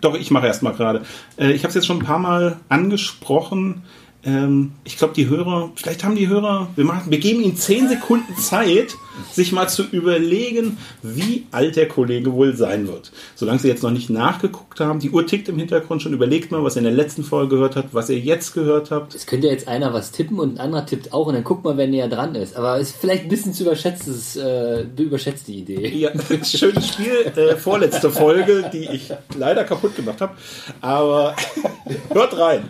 doch, 0.00 0.14
ich 0.14 0.30
mache 0.30 0.46
erst 0.46 0.62
mal 0.62 0.72
gerade. 0.72 1.02
Äh, 1.36 1.52
ich 1.52 1.62
habe 1.62 1.68
es 1.68 1.74
jetzt 1.74 1.86
schon 1.86 1.98
ein 1.98 2.04
paar 2.04 2.20
Mal 2.20 2.58
angesprochen. 2.68 3.82
Ähm, 4.24 4.72
ich 4.84 4.96
glaube, 4.96 5.14
die 5.14 5.28
Hörer, 5.28 5.70
vielleicht 5.76 6.04
haben 6.04 6.16
die 6.16 6.28
Hörer, 6.28 6.68
wir, 6.76 6.84
machen, 6.84 7.10
wir 7.10 7.18
geben 7.18 7.40
ihnen 7.40 7.56
10 7.56 7.88
Sekunden 7.88 8.36
Zeit, 8.36 8.96
sich 9.32 9.52
mal 9.52 9.68
zu 9.68 9.84
überlegen, 9.84 10.78
wie 11.02 11.46
alt 11.50 11.76
der 11.76 11.88
Kollege 11.88 12.32
wohl 12.32 12.56
sein 12.56 12.88
wird. 12.88 13.12
Solange 13.34 13.58
sie 13.58 13.68
jetzt 13.68 13.82
noch 13.82 13.90
nicht 13.90 14.10
nachgeguckt 14.10 14.80
haben, 14.80 15.00
die 15.00 15.10
Uhr 15.10 15.26
tickt 15.26 15.48
im 15.48 15.58
Hintergrund 15.58 16.02
schon, 16.02 16.12
überlegt 16.12 16.50
mal, 16.50 16.62
was 16.64 16.76
ihr 16.76 16.80
in 16.80 16.84
der 16.84 16.92
letzten 16.92 17.24
Folge 17.24 17.56
gehört 17.56 17.76
habt, 17.76 17.94
was 17.94 18.08
ihr 18.10 18.18
jetzt 18.18 18.54
gehört 18.54 18.90
habt. 18.90 19.14
Es 19.14 19.26
könnte 19.26 19.46
ja 19.46 19.52
jetzt 19.52 19.68
einer 19.68 19.92
was 19.92 20.12
tippen 20.12 20.38
und 20.38 20.54
ein 20.54 20.58
anderer 20.58 20.86
tippt 20.86 21.12
auch 21.12 21.26
und 21.26 21.34
dann 21.34 21.44
guckt 21.44 21.64
mal, 21.64 21.76
wer 21.76 21.86
näher 21.86 22.08
dran 22.08 22.34
ist. 22.34 22.56
Aber 22.56 22.78
es 22.78 22.90
ist 22.90 22.96
vielleicht 22.98 23.24
ein 23.24 23.28
bisschen 23.28 23.52
zu 23.52 23.64
überschätztes, 23.64 24.36
äh, 24.36 24.82
überschätzte 24.98 25.52
Idee. 25.52 25.88
Ja, 25.88 26.10
schönes 26.44 26.88
Spiel, 26.88 27.32
äh, 27.36 27.56
vorletzte 27.56 28.10
Folge, 28.10 28.70
die 28.72 28.88
ich 28.88 29.12
leider 29.36 29.64
kaputt 29.64 29.96
gemacht 29.96 30.20
habe. 30.20 30.34
Aber 30.80 31.34
hört 32.12 32.38
rein. 32.38 32.64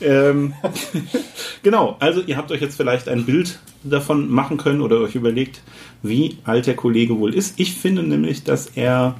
Ähm, 0.00 0.54
genau, 1.62 1.96
also 2.00 2.20
ihr 2.22 2.36
habt 2.36 2.50
euch 2.52 2.60
jetzt 2.60 2.76
vielleicht 2.76 3.08
ein 3.08 3.26
Bild 3.26 3.58
davon 3.84 4.28
machen 4.30 4.56
können 4.56 4.80
oder 4.80 5.00
euch 5.00 5.14
überlegt, 5.14 5.60
wie 6.02 6.38
alt 6.44 6.66
der 6.66 6.76
Kollege 6.76 7.18
wohl 7.18 7.34
ist. 7.34 7.58
Ich 7.58 7.74
finde 7.74 8.02
nämlich, 8.02 8.44
dass 8.44 8.66
er 8.74 9.16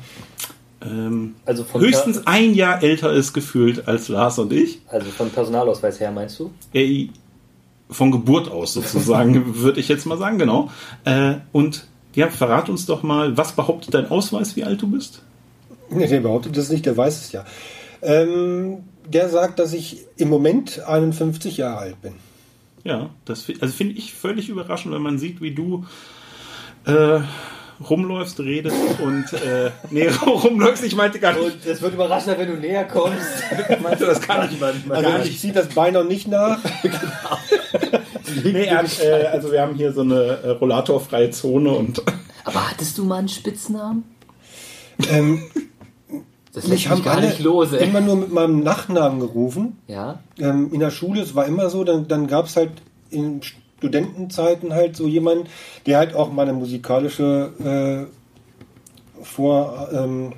ähm, 0.83 1.35
Also 1.45 1.65
von, 1.65 1.81
höchstens 1.81 2.27
ein 2.27 2.55
Jahr 2.55 2.83
älter 2.83 3.12
ist 3.12 3.33
gefühlt 3.33 3.89
als 3.89 4.09
Lars 4.09 4.39
und 4.39 4.53
ich. 4.53 4.81
also 4.89 5.11
von 5.11 5.31
Personalausweis 5.31 6.01
her, 6.01 6.11
meinst 6.11 6.39
du? 6.39 6.51
Äh, 6.73 7.09
von 7.89 8.11
Geburt 8.11 8.51
aus 8.51 8.75
sozusagen, 8.75 9.57
würde 9.61 9.81
ich 9.81 9.89
jetzt 9.89 10.07
mal 10.07 10.19
sagen, 10.19 10.39
genau. 10.39 10.71
Äh, 11.05 11.35
und 11.53 11.87
ja, 12.15 12.29
verrat 12.31 12.69
uns 12.69 12.87
doch 12.87 13.03
mal, 13.03 13.37
was 13.37 13.53
behauptet 13.53 13.95
dein 13.95 14.11
Ausweis, 14.11 14.57
wie 14.57 14.65
alt 14.65 14.81
du 14.83 14.89
bist? 14.89 15.23
Nee, 15.91 16.09
der 16.09 16.21
behauptet 16.21 16.57
das 16.57 16.71
nicht, 16.71 16.87
der 16.87 16.97
weiß 16.97 17.27
es 17.27 17.33
ja. 17.33 17.45
Ähm, 18.03 18.79
der 19.09 19.29
sagt, 19.29 19.59
dass 19.59 19.73
ich 19.73 20.05
im 20.17 20.29
Moment 20.29 20.81
51 20.85 21.59
Jahre 21.59 21.79
alt 21.79 22.03
bin. 22.03 22.15
Ja, 22.85 23.11
das 23.25 23.47
also 23.61 23.75
finde 23.75 23.95
ich 23.95 24.15
völlig 24.15 24.49
überraschend, 24.49 24.95
wenn 24.95 25.03
man 25.03 25.19
sieht, 25.19 25.41
wie 25.41 25.53
du 25.53 25.85
äh, 26.87 27.20
rumläufst, 27.88 28.40
redest 28.40 28.77
und 29.03 29.33
äh, 29.35 29.70
nee, 29.90 30.09
rumläufst, 30.27 30.83
ich 30.85 30.96
meinte 30.96 31.18
gar 31.20 31.35
nicht. 31.35 31.66
es 31.66 31.83
wird 31.83 31.92
überraschender, 31.94 32.38
wenn 32.38 32.49
du 32.49 32.57
näher 32.57 32.85
kommst. 32.87 33.20
Meinst 33.83 34.01
du, 34.03 34.07
das 34.07 34.20
kann 34.20 34.49
ich 34.51 34.59
manchmal 34.59 34.96
Also 34.99 35.11
gar 35.11 35.18
ich 35.20 35.27
nicht. 35.27 35.40
ziehe 35.40 35.53
das 35.53 35.68
Bein 35.68 35.92
noch 35.94 36.05
nicht 36.05 36.29
nach. 36.29 36.59
Nee, 38.44 38.64
er 38.64 38.79
hat, 38.79 39.01
äh, 39.03 39.27
also 39.33 39.53
wir 39.53 39.61
haben 39.62 39.75
hier 39.77 39.92
so 39.92 40.01
eine 40.03 40.20
äh, 40.42 40.49
rollatorfreie 40.51 41.31
Zone 41.31 41.70
und 41.70 42.03
Aber 42.44 42.70
hattest 42.70 42.99
du 42.99 43.05
mal 43.05 43.18
einen 43.18 43.29
Spitznamen? 43.29 44.05
ähm, 45.11 45.42
Das 46.53 46.64
lässt 46.66 46.68
mich 46.70 46.88
haben 46.90 47.03
gar 47.05 47.16
alle 47.16 47.29
nicht 47.29 47.38
los, 47.40 47.72
ey. 47.72 47.88
immer 47.88 48.01
nur 48.01 48.16
mit 48.16 48.33
meinem 48.33 48.61
Nachnamen 48.61 49.20
gerufen. 49.20 49.79
Ja? 49.87 50.18
ähm, 50.38 50.70
in 50.72 50.81
der 50.81 50.90
Schule, 50.90 51.22
es 51.22 51.35
war 51.35 51.46
immer 51.46 51.70
so, 51.70 51.85
dann, 51.85 52.09
dann 52.09 52.27
gab 52.27 52.46
es 52.46 52.57
halt 52.57 52.72
in 53.11 53.40
Studentenzeiten 53.79 54.73
halt 54.73 54.97
so 54.97 55.07
jemanden, 55.07 55.49
der 55.87 55.99
halt 55.99 56.15
auch 56.15 56.33
mal 56.33 56.43
eine 56.43 56.53
musikalische 56.55 58.09
äh, 59.19 59.23
Vor, 59.23 59.89
ähm, 59.93 60.33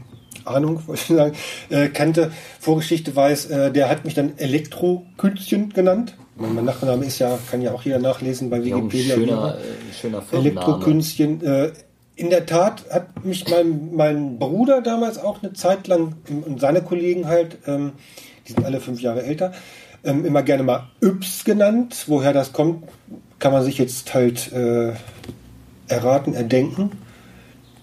Ahnung, 0.45 0.83
wollte 0.87 1.03
ich 1.03 1.17
sagen, 1.17 1.33
äh, 1.71 1.89
kannte, 1.89 2.33
Vorgeschichte 2.61 3.15
weiß, 3.15 3.47
äh, 3.47 3.71
der 3.73 3.89
hat 3.89 4.05
mich 4.05 4.15
dann 4.15 4.39
Elektro-Künstchen 4.39 5.71
genannt. 5.71 6.17
Mein, 6.37 6.55
mein 6.55 6.65
Nachname 6.65 7.05
ist 7.05 7.19
ja, 7.19 7.39
kann 7.51 7.63
ja 7.63 7.73
auch 7.73 7.83
jeder 7.83 7.99
nachlesen 7.99 8.49
bei 8.49 8.59
Ja, 8.59 8.77
Wikipedia. 8.77 9.15
schöner, 9.17 9.57
äh, 9.59 9.95
schöner. 10.01 10.23
Elektrokünstchen. 10.33 11.43
Äh, 11.45 11.73
in 12.15 12.31
der 12.31 12.47
Tat 12.47 12.85
hat 12.91 13.25
mich 13.25 13.49
mein, 13.49 13.95
mein 13.95 14.39
Bruder 14.39 14.81
damals 14.83 15.19
auch 15.19 15.43
eine 15.43 15.53
Zeit 15.53 15.87
lang 15.87 16.15
und 16.29 16.61
seine 16.61 16.83
Kollegen 16.83 17.27
halt, 17.27 17.59
ähm, 17.67 17.93
die 18.47 18.53
sind 18.53 18.65
alle 18.65 18.81
fünf 18.81 19.01
Jahre 19.01 19.23
älter, 19.23 19.53
ähm, 20.03 20.25
immer 20.25 20.43
gerne 20.43 20.65
mal 20.65 20.89
Yps 21.01 21.45
genannt. 21.45 22.05
Woher 22.09 22.33
das 22.33 22.53
kommt, 22.53 22.89
kann 23.39 23.53
man 23.53 23.65
sich 23.65 23.79
jetzt 23.79 24.13
halt 24.15 24.53
äh, 24.53 24.93
erraten, 25.89 26.35
erdenken. 26.35 26.93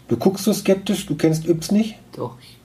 Du 0.08 0.18
guckst 0.18 0.46
so 0.46 0.54
skeptisch, 0.54 1.06
du 1.06 1.16
kennst 1.16 1.48
Yps 1.48 1.72
nicht? 1.72 1.96
Doch. 2.16 2.36
ich- 2.42 2.56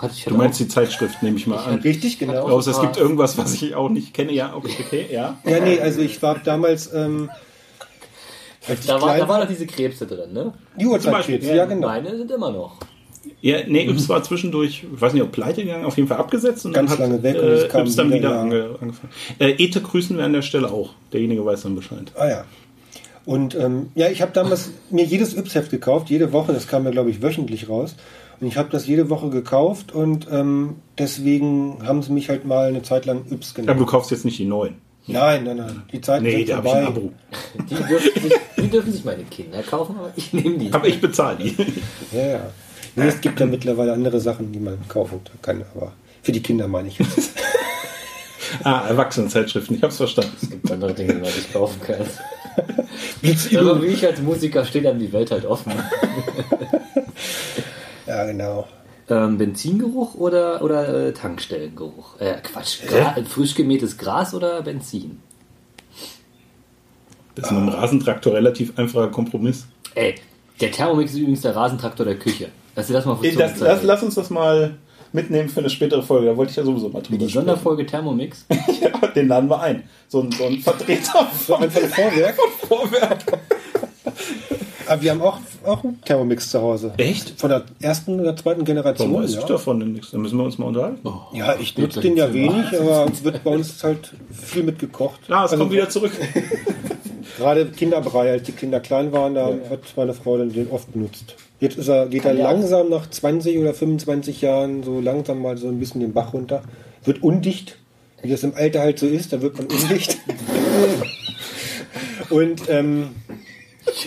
Hatte 0.00 0.14
ich 0.16 0.24
du 0.24 0.34
meinst 0.34 0.58
die 0.60 0.68
Zeitschrift, 0.68 1.22
nehme 1.22 1.36
ich 1.36 1.46
mal 1.46 1.58
an. 1.58 1.74
Richtig, 1.80 2.18
genau. 2.18 2.48
Außer 2.48 2.70
es 2.70 2.80
gibt 2.80 2.96
irgendwas, 2.96 3.36
was 3.36 3.52
ich 3.54 3.74
auch 3.74 3.90
nicht 3.90 4.14
kenne. 4.14 4.32
Ja, 4.32 4.54
okay, 4.54 4.72
okay 4.86 5.06
ja. 5.12 5.38
Ja, 5.44 5.60
nee, 5.60 5.78
also 5.80 6.00
ich 6.00 6.22
war 6.22 6.38
damals, 6.38 6.90
ähm, 6.94 7.28
da, 8.86 8.94
war, 8.94 9.00
klein 9.00 9.20
da 9.20 9.28
waren 9.28 9.40
noch 9.40 9.48
diese 9.48 9.66
Krebse 9.66 10.06
drin, 10.06 10.32
ne? 10.32 10.54
die 10.76 10.86
Uhrzeitkrebs, 10.86 11.40
Beispiel, 11.40 11.56
ja 11.56 11.64
genau. 11.66 11.88
Meine 11.88 12.16
sind 12.16 12.30
immer 12.30 12.50
noch. 12.50 12.76
Ja, 13.42 13.58
nee, 13.66 13.86
Yps 13.88 14.08
war 14.08 14.22
zwischendurch, 14.22 14.84
ich 14.92 15.00
weiß 15.00 15.14
nicht, 15.14 15.22
ob 15.22 15.32
pleite 15.32 15.62
gegangen, 15.64 15.84
auf 15.86 15.96
jeden 15.96 16.08
Fall 16.08 16.18
abgesetzt 16.18 16.66
und 16.66 16.72
Ganz 16.72 16.90
dann 16.90 16.98
hat 16.98 17.08
lange 17.08 17.22
weg 17.22 17.36
und 17.36 17.48
äh, 17.48 17.52
es 17.52 17.68
kam 17.70 17.82
Yps 17.86 17.96
dann 17.96 18.08
wieder, 18.08 18.18
wieder 18.18 18.40
ange, 18.40 18.70
angefangen. 18.80 19.12
Äh, 19.38 19.50
Ete 19.52 19.80
grüßen 19.80 20.16
wir 20.16 20.24
an 20.24 20.32
der 20.34 20.42
Stelle 20.42 20.70
auch. 20.70 20.90
Derjenige 21.12 21.44
weiß 21.44 21.62
dann 21.62 21.74
Bescheid. 21.74 22.12
Ah 22.16 22.28
ja. 22.28 22.44
Und 23.24 23.54
ähm, 23.54 23.90
ja, 23.94 24.08
ich 24.10 24.22
habe 24.22 24.32
damals 24.32 24.70
mir 24.90 25.04
jedes 25.04 25.34
Yps-Heft 25.36 25.70
gekauft, 25.70 26.10
jede 26.10 26.32
Woche, 26.32 26.52
das 26.52 26.66
kam 26.66 26.84
ja, 26.84 26.90
glaube 26.90 27.10
ich, 27.10 27.22
wöchentlich 27.22 27.68
raus. 27.68 27.96
Und 28.40 28.46
ich 28.46 28.56
habe 28.56 28.70
das 28.70 28.86
jede 28.86 29.10
Woche 29.10 29.28
gekauft 29.28 29.92
und 29.92 30.26
ähm, 30.32 30.76
deswegen 30.98 31.78
haben 31.86 32.02
sie 32.02 32.12
mich 32.12 32.28
halt 32.30 32.44
mal 32.46 32.68
eine 32.68 32.82
Zeit 32.82 33.04
lang 33.06 33.24
Yps 33.30 33.50
Aber 33.52 33.62
genannt. 33.62 33.80
du 33.80 33.86
kaufst 33.86 34.10
jetzt 34.10 34.24
nicht 34.24 34.38
die 34.38 34.46
neuen. 34.46 34.76
Nein, 35.06 35.44
nein, 35.44 35.56
nein. 35.56 35.82
Die 35.92 36.00
Zeiten 36.00 36.24
Nee, 36.24 36.44
sind 36.44 36.50
da 36.50 36.56
habe 36.56 36.68
ich 36.68 36.74
ein 36.74 36.84
vorbei. 36.84 37.00
Abo. 37.00 37.12
Die 37.68 37.74
dürfen, 37.74 38.22
sich, 38.22 38.32
die 38.58 38.68
dürfen 38.68 38.92
sich 38.92 39.04
meine 39.04 39.24
Kinder 39.24 39.62
kaufen, 39.62 39.96
aber 39.98 40.12
ich 40.14 40.32
nehme 40.32 40.56
die. 40.58 40.72
Aber 40.72 40.86
ich 40.88 41.00
bezahle 41.00 41.36
die. 41.38 41.56
Ja, 42.16 42.26
ja. 42.26 42.40
Nee, 42.96 43.06
es 43.06 43.20
gibt 43.20 43.40
ja 43.40 43.46
mittlerweile 43.46 43.92
andere 43.92 44.20
Sachen, 44.20 44.52
die 44.52 44.58
man 44.58 44.78
kaufen 44.88 45.20
kann, 45.42 45.64
aber 45.74 45.92
für 46.22 46.32
die 46.32 46.42
Kinder 46.42 46.68
meine 46.68 46.88
ich 46.88 46.98
jetzt. 46.98 47.32
ah, 48.64 48.86
Erwachsenenzeitschriften, 48.88 49.76
ich 49.76 49.82
hab's 49.82 49.96
verstanden. 49.96 50.32
Es 50.40 50.50
gibt 50.50 50.70
andere 50.70 50.92
Dinge, 50.92 51.14
die 51.14 51.20
man 51.20 51.30
sich 51.30 51.52
kaufen 51.52 51.80
kann. 51.80 52.06
Aber 53.56 53.82
wie 53.82 53.86
ich 53.86 54.04
als 54.04 54.20
Musiker 54.20 54.64
stehe 54.64 54.82
dann 54.82 54.98
die 54.98 55.12
Welt 55.12 55.30
halt 55.30 55.46
offen. 55.46 55.72
Ja, 58.06 58.26
genau. 58.26 58.66
Ähm, 59.08 59.38
Benzingeruch 59.38 60.16
oder, 60.16 60.62
oder 60.62 61.06
äh, 61.06 61.12
Tankstellengeruch? 61.12 62.18
Äh, 62.18 62.38
Quatsch. 62.42 62.80
Gra 62.88 63.14
frisch 63.24 63.54
gemähtes 63.54 63.96
Gras 63.96 64.34
oder 64.34 64.62
Benzin? 64.62 65.20
Das 67.36 67.44
ist 67.44 67.52
mit 67.52 67.60
dem 67.60 67.68
Rasentraktor 67.68 68.34
relativ 68.34 68.76
einfacher 68.76 69.08
Kompromiss. 69.08 69.66
Ey, 69.94 70.16
der 70.60 70.70
Thermomix 70.70 71.12
ist 71.12 71.18
übrigens 71.18 71.40
der 71.40 71.56
Rasentraktor 71.56 72.04
der 72.06 72.16
Küche. 72.16 72.48
Ihr 72.88 72.94
das 72.94 73.04
mal 73.04 73.16
Das, 73.36 73.60
lass, 73.60 73.82
lass 73.82 74.02
uns 74.02 74.14
das 74.14 74.30
mal 74.30 74.74
mitnehmen 75.12 75.48
für 75.48 75.60
eine 75.60 75.70
spätere 75.70 76.02
Folge. 76.02 76.26
Da 76.26 76.36
wollte 76.36 76.50
ich 76.50 76.56
ja 76.56 76.64
sowieso 76.64 76.88
mal 76.88 77.02
drüber 77.02 77.18
die 77.18 77.32
Sonderfolge 77.32 77.86
Thermomix. 77.86 78.46
Ja, 78.80 79.08
den 79.08 79.28
laden 79.28 79.50
wir 79.50 79.60
ein. 79.60 79.82
So 80.08 80.20
ein, 80.20 80.32
so 80.32 80.44
ein 80.44 80.58
Vertreter 80.58 81.28
So 81.46 81.54
von 81.54 81.64
einfach 81.64 81.82
ein 81.82 81.88
Vorwerk. 81.90 82.36
Vorwerk. 82.66 83.18
Aber 84.86 85.02
wir 85.02 85.10
haben 85.10 85.22
auch, 85.22 85.38
auch 85.66 85.84
einen 85.84 86.00
Thermomix 86.02 86.50
zu 86.50 86.60
Hause. 86.60 86.92
Echt? 86.96 87.38
Von 87.38 87.50
der 87.50 87.64
ersten 87.80 88.18
oder 88.18 88.34
zweiten 88.36 88.64
Generation. 88.64 89.10
Warum 89.10 89.24
weiß 89.24 89.34
ja. 89.34 89.40
ich 89.40 89.46
davon 89.46 89.80
denn 89.80 89.92
nichts? 89.92 90.10
Da 90.10 90.18
müssen 90.18 90.38
wir 90.38 90.44
uns 90.44 90.58
mal 90.58 90.66
unterhalten. 90.66 91.08
Ja, 91.32 91.56
ich 91.56 91.76
nutze 91.76 92.00
den 92.00 92.16
ja 92.16 92.32
wenig, 92.32 92.66
aber 92.78 93.06
wird 93.22 93.44
bei 93.44 93.50
uns 93.50 93.82
halt 93.84 94.12
viel 94.32 94.62
mitgekocht. 94.62 95.20
Ah, 95.28 95.44
es 95.44 95.52
Also 95.52 95.58
kommt 95.58 95.72
wieder 95.72 95.88
zurück. 95.88 96.12
Gerade 97.36 97.66
Kinderbrei, 97.66 98.30
als 98.32 98.42
die 98.44 98.52
Kinder 98.52 98.80
klein 98.80 99.12
waren, 99.12 99.34
da 99.34 99.46
hat 99.70 99.80
meine 99.96 100.14
Frau 100.14 100.36
den 100.38 100.68
oft 100.70 100.92
benutzt. 100.92 101.36
Jetzt 101.60 101.76
ist 101.78 101.88
er, 101.88 102.06
geht 102.06 102.24
er 102.24 102.32
ja 102.34 102.46
auch. 102.46 102.52
langsam 102.52 102.88
nach 102.88 103.08
20 103.08 103.58
oder 103.58 103.74
25 103.74 104.40
Jahren 104.40 104.82
so 104.82 105.00
langsam 105.00 105.42
mal 105.42 105.56
so 105.58 105.68
ein 105.68 105.78
bisschen 105.78 106.00
den 106.00 106.12
Bach 106.12 106.32
runter. 106.32 106.62
Wird 107.04 107.22
undicht, 107.22 107.76
wie 108.22 108.30
das 108.30 108.42
im 108.42 108.54
Alter 108.54 108.80
halt 108.80 108.98
so 108.98 109.06
ist, 109.06 109.32
da 109.32 109.42
wird 109.42 109.56
man 109.58 109.66
undicht. 109.66 110.18
Und 112.30 112.62
ähm, 112.68 113.10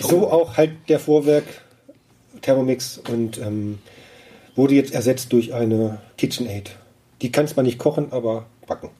so 0.00 0.30
auch 0.30 0.56
halt 0.56 0.72
der 0.88 0.98
Vorwerk 0.98 1.44
Thermomix 2.42 3.00
und 3.10 3.38
ähm, 3.38 3.78
wurde 4.54 4.74
jetzt 4.74 4.94
ersetzt 4.94 5.32
durch 5.32 5.54
eine 5.54 5.98
KitchenAid. 6.16 6.72
Die 7.22 7.32
kann 7.32 7.46
zwar 7.48 7.64
nicht 7.64 7.78
kochen, 7.78 8.08
aber 8.12 8.46
backen. 8.66 8.90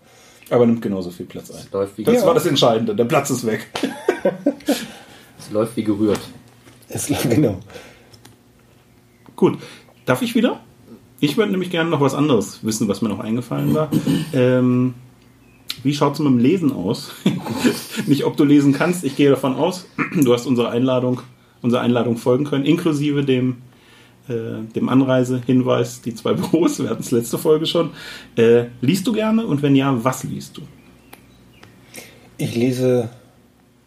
Aber 0.51 0.67
nimmt 0.67 0.83
genauso 0.83 1.11
viel 1.11 1.27
Platz 1.27 1.51
ein. 1.51 1.65
Läuft 1.73 1.99
wie, 1.99 2.05
Das 2.05 2.17
Ja. 2.17 2.27
war 2.27 2.35
das 2.35 2.47
Entscheidende. 2.47 2.95
Der 2.95 3.05
Platz 3.05 3.31
ist 3.31 3.47
weg. 3.47 3.67
es 5.39 5.51
läuft 5.51 5.77
wie 5.77 5.85
gerührt. 5.85 6.21
Ist, 6.89 7.13
genau. 7.29 7.61
Gut. 9.37 9.59
Darf 10.07 10.23
ich 10.23 10.35
wieder? 10.35 10.61
Ich 11.21 11.37
würde 11.37 11.53
nämlich 11.53 11.71
gerne 11.71 11.91
noch 11.91 12.01
was 12.01 12.15
anderes 12.15 12.63
wissen, 12.63 12.89
was 12.89 13.01
mir 13.01 13.09
noch 13.09 13.21
eingefallen 13.21 13.75
war. 13.75 13.91
Ähm, 14.33 14.95
Wie 15.83 15.95
schaut 15.95 16.15
es 16.15 16.19
mit 16.19 16.29
dem 16.29 16.39
Lesen 16.39 16.73
aus? 16.73 17.13
Nicht, 18.07 18.25
ob 18.25 18.37
du 18.37 18.45
lesen 18.45 18.73
kannst, 18.73 19.05
ich 19.05 19.17
gehe 19.17 19.31
davon 19.31 19.55
aus. 19.55 19.87
Du 20.15 20.33
hast 20.33 20.47
unsere 20.47 20.71
Einladung, 20.71 21.21
unserer 21.63 21.81
Einladung 21.81 22.17
folgen 22.19 22.45
können, 22.45 22.65
inklusive 22.65 23.25
dem, 23.25 23.57
äh, 24.29 24.63
dem 24.75 24.89
Anreisehinweis, 24.89 26.03
die 26.03 26.15
zwei 26.15 26.35
Büros, 26.35 26.83
wir 26.83 26.91
hatten 26.91 27.03
es 27.03 27.11
letzte 27.11 27.39
Folge 27.39 27.67
schon. 27.67 27.91
Äh, 28.37 28.67
liest 28.81 29.07
du 29.07 29.13
gerne 29.13 29.47
und 29.47 29.63
wenn 29.63 29.75
ja, 29.75 30.05
was 30.05 30.25
liest 30.25 30.59
du? 30.59 30.63
Ich 32.37 32.55
lese 32.55 33.09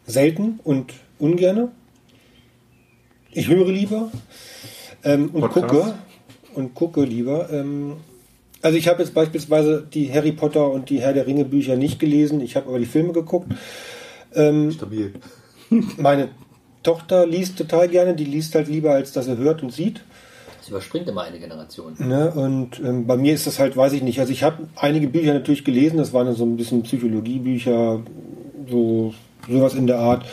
selten 0.07 0.59
und 0.63 0.93
ungerne. 1.19 1.69
Ich 3.31 3.47
höre 3.47 3.71
lieber 3.71 4.09
ähm, 5.03 5.29
und 5.31 5.41
Podcast? 5.41 5.67
gucke 5.67 5.93
und 6.55 6.73
gucke 6.73 7.03
lieber. 7.03 7.51
Ähm, 7.51 7.97
also 8.63 8.77
ich 8.77 8.87
habe 8.87 9.03
jetzt 9.03 9.13
beispielsweise 9.13 9.85
die 9.93 10.11
Harry 10.11 10.31
Potter 10.31 10.71
und 10.71 10.89
die 10.89 10.99
Herr 10.99 11.13
der 11.13 11.27
Ringe 11.27 11.45
Bücher 11.45 11.75
nicht 11.75 11.99
gelesen. 11.99 12.41
Ich 12.41 12.55
habe 12.55 12.69
aber 12.69 12.79
die 12.79 12.85
Filme 12.85 13.13
geguckt. 13.13 13.51
Ähm, 14.33 14.71
Stabil. 14.71 15.13
meine 15.97 16.29
Tochter 16.81 17.27
liest 17.27 17.57
total 17.57 17.87
gerne. 17.89 18.15
Die 18.15 18.25
liest 18.25 18.55
halt 18.55 18.67
lieber, 18.67 18.93
als 18.93 19.11
dass 19.11 19.27
er 19.27 19.37
hört 19.37 19.61
und 19.61 19.71
sieht. 19.71 20.01
Das 20.59 20.69
überspringt 20.69 21.07
immer 21.07 21.21
eine 21.21 21.39
Generation. 21.39 21.95
Ne? 21.99 22.31
Und 22.31 22.79
ähm, 22.79 23.05
bei 23.05 23.17
mir 23.17 23.33
ist 23.33 23.45
das 23.45 23.59
halt, 23.59 23.77
weiß 23.77 23.93
ich 23.93 24.01
nicht. 24.01 24.19
Also 24.19 24.31
ich 24.31 24.43
habe 24.43 24.67
einige 24.75 25.07
Bücher 25.07 25.33
natürlich 25.33 25.63
gelesen. 25.63 25.97
Das 25.97 26.11
waren 26.13 26.33
so 26.33 26.45
ein 26.45 26.57
bisschen 26.57 26.83
Psychologiebücher, 26.83 28.01
so 28.69 29.13
sowas 29.49 29.73
in 29.73 29.87
der 29.87 29.99
Art. 29.99 30.25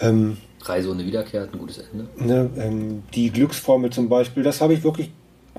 Ähm, 0.00 0.38
Reise 0.60 0.90
ohne 0.90 1.04
Wiederkehr 1.04 1.42
hat 1.42 1.52
ein 1.52 1.58
gutes 1.58 1.78
Ende. 1.78 2.06
Ne, 2.16 2.50
ähm, 2.58 3.02
die 3.14 3.30
Glücksformel 3.30 3.90
zum 3.90 4.08
Beispiel, 4.08 4.42
das 4.42 4.60
habe 4.60 4.74
ich 4.74 4.84
wirklich 4.84 5.10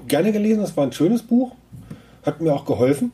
gerne 0.07 0.31
gelesen. 0.31 0.61
Das 0.61 0.75
war 0.77 0.85
ein 0.85 0.91
schönes 0.91 1.21
Buch, 1.21 1.53
hat 2.23 2.41
mir 2.41 2.53
auch 2.53 2.65
geholfen. 2.65 3.11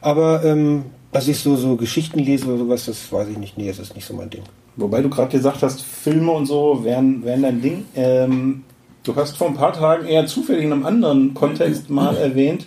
Aber 0.00 0.44
ähm, 0.44 0.86
dass 1.12 1.28
ich 1.28 1.38
so, 1.38 1.56
so 1.56 1.76
Geschichten 1.76 2.18
lese 2.18 2.46
oder 2.46 2.58
sowas, 2.58 2.86
das 2.86 3.10
weiß 3.10 3.28
ich 3.28 3.38
nicht. 3.38 3.56
Nee, 3.56 3.68
das 3.68 3.78
ist 3.78 3.94
nicht 3.94 4.06
so 4.06 4.14
mein 4.14 4.30
Ding. 4.30 4.42
Wobei 4.76 5.00
du 5.00 5.08
gerade 5.08 5.30
gesagt 5.30 5.62
hast, 5.62 5.82
Filme 5.82 6.32
und 6.32 6.46
so 6.46 6.84
wären, 6.84 7.24
wären 7.24 7.42
dein 7.42 7.62
Ding. 7.62 7.86
Ähm, 7.94 8.64
du 9.02 9.16
hast 9.16 9.36
vor 9.36 9.48
ein 9.48 9.54
paar 9.54 9.72
Tagen 9.72 10.06
eher 10.06 10.26
zufällig 10.26 10.64
in 10.64 10.72
einem 10.72 10.84
anderen 10.84 11.32
Kontext 11.32 11.88
mal 11.88 12.16
erwähnt, 12.18 12.66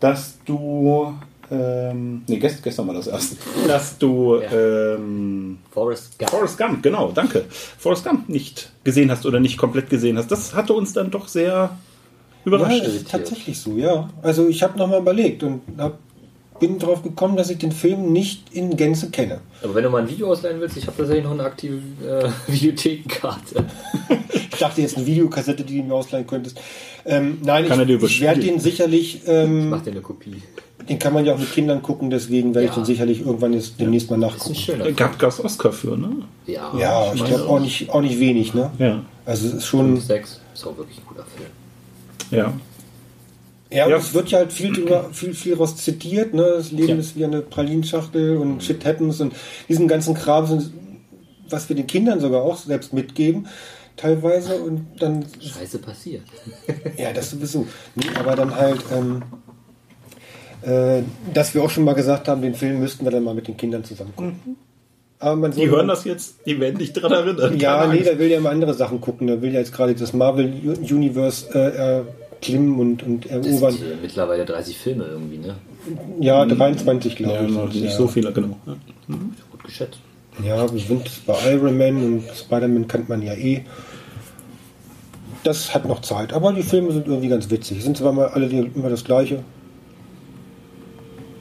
dass 0.00 0.38
du. 0.44 1.14
Ähm, 1.50 2.22
nee, 2.26 2.38
gest, 2.38 2.62
gestern 2.62 2.88
war 2.88 2.94
das 2.94 3.06
erste. 3.06 3.36
Dass 3.68 3.96
du. 3.98 4.40
Ja. 4.40 4.50
Ähm, 4.96 5.58
Forrest 5.70 6.18
Gump. 6.18 6.30
Forrest 6.30 6.58
Gump, 6.58 6.82
genau, 6.82 7.12
danke. 7.12 7.44
Forrest 7.78 8.04
Gump 8.04 8.28
nicht 8.28 8.70
gesehen 8.84 9.10
hast 9.10 9.24
oder 9.26 9.38
nicht 9.40 9.56
komplett 9.56 9.88
gesehen 9.90 10.18
hast. 10.18 10.30
Das 10.30 10.54
hatte 10.54 10.72
uns 10.72 10.92
dann 10.92 11.10
doch 11.10 11.28
sehr 11.28 11.46
Ja, 11.52 11.78
überrascht. 12.44 12.82
ist 12.84 13.10
tatsächlich 13.10 13.58
so, 13.60 13.72
ja. 13.76 14.08
Also 14.22 14.48
ich 14.48 14.62
habe 14.62 14.76
nochmal 14.78 15.00
überlegt 15.00 15.42
und 15.42 15.60
hab, 15.78 15.98
bin 16.58 16.78
darauf 16.78 17.02
gekommen, 17.02 17.36
dass 17.36 17.50
ich 17.50 17.58
den 17.58 17.72
Film 17.72 18.12
nicht 18.12 18.54
in 18.54 18.76
Gänze 18.76 19.10
kenne. 19.10 19.40
Aber 19.62 19.74
wenn 19.74 19.84
du 19.84 19.90
mal 19.90 20.02
ein 20.02 20.08
Video 20.08 20.30
ausleihen 20.30 20.60
willst, 20.60 20.76
ich 20.76 20.86
habe 20.86 20.96
tatsächlich 20.96 21.24
noch 21.24 21.32
eine 21.32 21.44
aktive 21.44 21.76
äh, 22.06 22.28
Videothekenkarte. 22.52 23.64
Ich 24.56 24.60
dachte 24.60 24.80
jetzt 24.80 24.96
eine 24.96 25.04
Videokassette, 25.04 25.64
die 25.64 25.82
du 25.82 25.84
mir 25.86 25.92
ausleihen 25.92 26.26
könntest. 26.26 26.58
Ähm, 27.04 27.36
nein, 27.44 27.68
Kann 27.68 27.86
ich, 27.86 28.02
ich 28.02 28.20
werde 28.22 28.40
den 28.40 28.58
sicherlich, 28.58 29.16
Ich 29.22 29.28
ähm, 29.28 29.68
mach 29.68 29.82
dir 29.82 29.90
eine 29.90 30.00
Kopie. 30.00 30.40
den 30.88 30.98
kann 30.98 31.12
man 31.12 31.26
ja 31.26 31.34
auch 31.34 31.38
mit 31.38 31.52
Kindern 31.52 31.82
gucken, 31.82 32.08
deswegen 32.08 32.54
werde 32.54 32.64
ich 32.68 32.70
Ja. 32.70 32.76
den 32.80 32.86
sicherlich 32.86 33.20
irgendwann 33.20 33.52
jetzt 33.52 33.78
demnächst 33.78 34.10
mal 34.10 34.18
Das 34.18 34.30
ist 34.30 34.46
ein 34.46 34.52
nachgucken. 34.52 34.54
schöner. 34.54 34.92
Gab 34.92 35.22
es 35.22 35.44
Oscar 35.44 35.72
für, 35.72 35.98
ne? 35.98 36.08
Ja, 36.46 36.72
Ja, 36.78 37.12
ich 37.12 37.22
glaube 37.22 37.44
auch 37.46 37.60
nicht, 37.60 37.90
auch 37.90 38.00
nicht 38.00 38.18
wenig, 38.18 38.54
ne? 38.54 38.70
Ja. 38.78 39.02
Also 39.26 39.48
es 39.48 39.52
ist 39.52 39.66
schon. 39.66 40.00
6 40.00 40.40
ist 40.54 40.66
auch 40.66 40.78
wirklich 40.78 40.96
ein 41.00 41.06
guter 41.06 41.26
Film. 41.36 41.50
Ja. 42.30 42.54
Ja, 43.70 43.84
und 43.86 43.90
Ja. 43.90 43.96
es 43.96 44.14
wird 44.14 44.28
ja 44.30 44.38
halt 44.38 44.52
viel 44.52 44.72
drüber, 44.72 45.08
viel, 45.12 45.34
viel 45.34 45.54
raus 45.54 45.76
zitiert, 45.76 46.34
ne? 46.34 46.42
Das 46.56 46.70
Leben 46.72 46.88
Ja. 46.88 46.94
ist 46.96 47.16
wie 47.16 47.24
eine 47.24 47.42
Pralinschachtel 47.42 48.36
und 48.36 48.62
Shit 48.62 48.84
happens 48.84 49.20
und 49.20 49.34
diesen 49.68 49.88
ganzen 49.88 50.14
Kram, 50.14 50.46
was 51.50 51.68
wir 51.68 51.76
den 51.76 51.86
Kindern 51.86 52.20
sogar 52.20 52.42
auch 52.42 52.56
selbst 52.56 52.92
mitgeben, 52.92 53.46
teilweise 53.96 54.56
und 54.56 54.86
dann, 55.00 55.24
Scheiße 55.40 55.78
passiert. 55.78 56.22
ja, 56.96 57.12
das 57.12 57.30
sowieso. 57.30 57.66
Nee, 57.94 58.06
aber 58.18 58.36
dann 58.36 58.54
halt, 58.54 58.80
ähm, 58.92 59.22
äh, 60.62 61.02
dass 61.34 61.54
wir 61.54 61.62
auch 61.62 61.70
schon 61.70 61.84
mal 61.84 61.94
gesagt 61.94 62.28
haben, 62.28 62.42
den 62.42 62.54
Film 62.54 62.80
müssten 62.80 63.04
wir 63.04 63.10
dann 63.12 63.24
mal 63.24 63.34
mit 63.34 63.48
den 63.48 63.56
Kindern 63.56 63.84
zusammen 63.84 64.12
gucken. 64.16 64.56
Aber 65.18 65.36
mein 65.36 65.50
Die 65.52 65.68
hören 65.70 65.88
das 65.88 66.04
jetzt, 66.04 66.36
die 66.46 66.60
werden 66.60 66.78
dich 66.78 66.92
dran 66.92 67.10
erinnern. 67.10 67.58
Ja, 67.58 67.86
nee, 67.86 67.94
Angst. 67.98 68.06
der 68.06 68.18
will 68.18 68.30
ja 68.30 68.36
immer 68.38 68.50
andere 68.50 68.74
Sachen 68.74 69.00
gucken. 69.00 69.26
Der 69.26 69.40
will 69.40 69.52
ja 69.52 69.60
jetzt 69.60 69.72
gerade 69.72 69.94
das 69.94 70.12
Marvel 70.12 70.52
Universe 70.78 71.48
äh, 71.54 72.02
erklimmen 72.36 72.78
und, 72.78 73.02
und 73.02 73.24
Das 73.24 73.46
erobern. 73.46 73.72
sind 73.72 73.86
hier 73.86 73.96
mittlerweile 74.00 74.44
30 74.44 74.78
Filme 74.78 75.04
irgendwie, 75.04 75.38
ne? 75.38 75.54
Ja, 76.20 76.44
23 76.44 77.16
glaube 77.16 77.34
ja, 77.34 77.64
ich. 77.66 77.74
nicht 77.74 77.84
ja. 77.84 77.90
so 77.90 78.08
viele, 78.08 78.32
genau. 78.32 78.56
Ja. 78.66 78.76
Gut 79.50 79.64
geschätzt. 79.64 79.98
Ja, 80.44 80.70
wir 80.72 80.80
sind 80.80 81.26
bei 81.26 81.52
Iron 81.52 81.78
Man 81.78 81.96
und 81.96 82.24
Spider-Man 82.34 82.88
kennt 82.88 83.08
man 83.08 83.22
ja 83.22 83.32
eh. 83.34 83.64
Das 85.44 85.72
hat 85.72 85.86
noch 85.86 86.00
Zeit, 86.02 86.32
aber 86.32 86.52
die 86.52 86.62
Filme 86.62 86.92
sind 86.92 87.06
irgendwie 87.06 87.28
ganz 87.28 87.48
witzig. 87.50 87.82
Sind 87.82 87.96
zwar 87.96 88.12
mal 88.12 88.28
alle 88.28 88.46
immer 88.46 88.90
das 88.90 89.04
gleiche. 89.04 89.44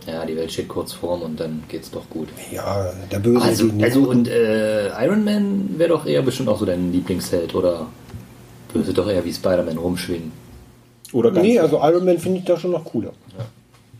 Ja, 0.05 0.23
die 0.23 0.35
Welt 0.35 0.51
steht 0.51 0.67
kurz 0.67 0.93
vorm 0.93 1.23
und 1.23 1.39
dann 1.39 1.63
geht's 1.67 1.89
doch 1.89 2.07
gut. 2.11 2.27
Ja, 2.51 2.91
der 3.11 3.19
Böse. 3.19 3.41
Also, 3.41 3.69
also 3.81 4.01
und 4.01 4.27
äh, 4.27 4.89
Iron 5.03 5.25
Man 5.25 5.79
wäre 5.79 5.89
doch 5.89 6.05
eher 6.05 6.21
bestimmt 6.21 6.47
auch 6.47 6.59
so 6.59 6.65
dein 6.65 6.91
Lieblingsheld, 6.91 7.55
oder 7.55 7.87
würde 8.71 8.93
doch 8.93 9.09
eher 9.09 9.25
wie 9.25 9.33
Spider-Man 9.33 9.77
rumschwingen. 9.77 10.44
Oder 11.15 11.31
ganz 11.31 11.47
Nee, 11.47 11.59
also 11.59 11.77
Iron 11.81 12.03
Man 12.03 12.19
finde 12.19 12.39
ich 12.39 12.45
da 12.45 12.59
schon 12.59 12.71
noch 12.71 12.83
cooler. 12.83 13.13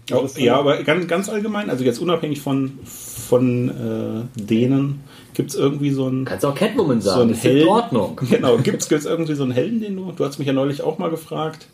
Ja, 0.10 0.22
ja, 0.36 0.60
aber 0.60 0.84
ganz, 0.84 1.08
ganz 1.08 1.30
allgemein, 1.30 1.70
also 1.70 1.86
jetzt 1.86 2.00
unabhängig 2.00 2.42
von, 2.42 2.78
von 2.84 4.28
äh, 4.38 4.42
denen, 4.42 5.04
gibt 5.34 5.52
es 5.52 5.56
irgendwie 5.56 5.92
so 5.92 6.08
einen, 6.08 6.26
Kannst 6.26 6.46
auch 6.46 6.54
Catwoman 6.54 7.00
so 7.00 7.10
sagen, 7.10 7.22
einen 7.22 7.32
ist 7.32 7.46
in 7.46 7.52
Helden. 7.52 7.68
Ordnung. 7.70 8.22
Genau, 8.30 8.58
gibt 8.58 8.92
es 8.92 9.06
irgendwie 9.06 9.34
so 9.34 9.44
einen 9.44 9.54
Helden, 9.54 9.80
den 9.80 9.96
du, 9.96 10.12
du 10.12 10.26
hast 10.26 10.40
mich 10.40 10.48
ja 10.48 10.54
neulich 10.54 10.82
auch 10.82 10.98
mal 10.98 11.10
gefragt. 11.10 11.68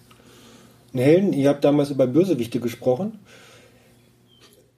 Einen 0.93 1.03
Helden, 1.03 1.33
ihr 1.33 1.49
habt 1.49 1.63
damals 1.63 1.89
über 1.89 2.05
Bösewichte 2.05 2.59
gesprochen. 2.59 3.19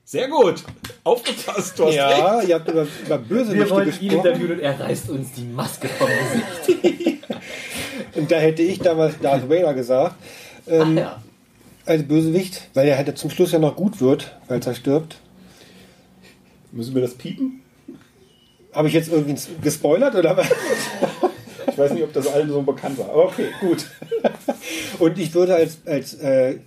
Sehr 0.06 0.30
gut, 0.30 0.64
aufgepasst, 1.04 1.78
du 1.78 1.84
hast 1.84 1.90
recht. 1.90 1.98
Ja, 1.98 2.42
ihr 2.42 2.56
habt 2.56 2.70
über, 2.70 2.88
über 3.06 3.18
Bösewichte 3.18 3.84
gesprochen. 3.84 4.52
und 4.52 4.60
er 4.60 4.80
reißt 4.80 5.10
uns 5.10 5.34
die 5.34 5.44
Maske 5.44 5.90
vom 5.90 6.08
Gesicht. 6.08 7.20
Und 8.16 8.32
da 8.32 8.38
hätte 8.38 8.62
ich 8.62 8.80
damals 8.80 9.20
Darth 9.20 9.50
Vader 9.50 9.74
gesagt. 9.74 10.16
Ach 10.68 10.72
Ähm, 10.72 10.98
ja. 10.98 11.22
als 11.86 12.04
Bösewicht, 12.08 12.70
weil 12.74 12.88
er 12.88 12.98
halt 12.98 13.18
zum 13.18 13.30
Schluss 13.30 13.52
ja 13.52 13.60
noch 13.60 13.76
gut 13.76 14.00
wird, 14.02 14.36
als 14.48 14.66
er 14.68 14.76
stirbt. 14.76 15.18
Müssen 16.72 16.96
wir 16.96 17.02
das 17.02 17.16
piepen? 17.16 17.62
Habe 18.74 18.88
ich 18.88 18.94
jetzt 18.94 19.12
irgendwie 19.12 19.36
gespoilert 19.62 20.16
oder 20.16 20.36
was? 20.38 20.48
Ich 21.68 21.78
weiß 21.78 21.92
nicht, 21.94 22.04
ob 22.04 22.14
das 22.14 22.28
allen 22.28 22.50
so 22.50 22.62
bekannt 22.62 22.98
war. 22.98 23.10
Aber 23.10 23.26
okay, 23.26 23.50
gut. 23.60 23.86
Und 25.00 25.18
ich 25.20 25.34
würde 25.34 25.56
als, 25.56 25.78
als 25.86 26.16
äh, 26.16 26.58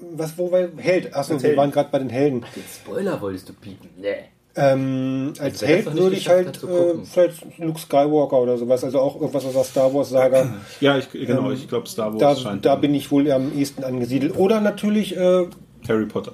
was, 0.00 0.36
wo 0.38 0.50
war 0.50 0.68
Held? 0.76 1.14
Achso, 1.14 1.34
Als 1.34 1.42
wir 1.42 1.48
Helden. 1.50 1.58
waren 1.60 1.70
gerade 1.70 1.90
bei 1.90 1.98
den 1.98 2.08
Helden. 2.08 2.40
Den 2.54 2.62
Spoiler 2.72 3.20
wolltest 3.20 3.48
du 3.48 3.52
piepen. 3.52 3.88
Nee. 3.96 4.14
Ähm, 4.56 5.34
als 5.38 5.60
das 5.60 5.68
Held 5.68 5.94
würde 5.94 6.16
ich 6.16 6.28
halt 6.28 6.62
äh, 6.64 7.04
vielleicht 7.04 7.58
Luke 7.58 7.78
Skywalker 7.78 8.40
oder 8.40 8.58
sowas, 8.58 8.82
also 8.82 8.98
auch 8.98 9.14
irgendwas 9.20 9.44
aus 9.44 9.52
der 9.52 9.64
Star 9.64 9.94
Wars 9.94 10.10
Saga. 10.10 10.52
Ja, 10.80 10.98
ich, 10.98 11.10
genau, 11.10 11.50
ich 11.52 11.68
glaube 11.68 11.88
Star 11.88 12.12
Wars 12.12 12.18
Da, 12.18 12.36
scheint 12.36 12.64
da 12.64 12.74
bin 12.74 12.94
ich 12.94 13.10
wohl 13.10 13.26
eher 13.26 13.36
am 13.36 13.56
ehesten 13.56 13.84
angesiedelt. 13.84 14.36
Oder 14.36 14.60
natürlich, 14.60 15.16
äh, 15.16 15.46
Harry 15.86 16.06
Potter. 16.06 16.32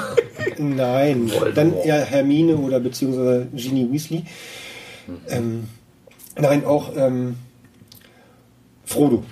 nein, 0.58 1.28
Voldemort. 1.28 1.56
dann 1.56 1.74
eher 1.74 2.04
Hermine 2.04 2.56
oder 2.56 2.78
beziehungsweise 2.78 3.48
Ginny 3.52 3.90
Weasley. 3.90 4.24
Ähm, 5.28 5.64
nein, 6.38 6.64
auch 6.64 6.92
ähm, 6.96 7.36
Frodo, 8.84 9.24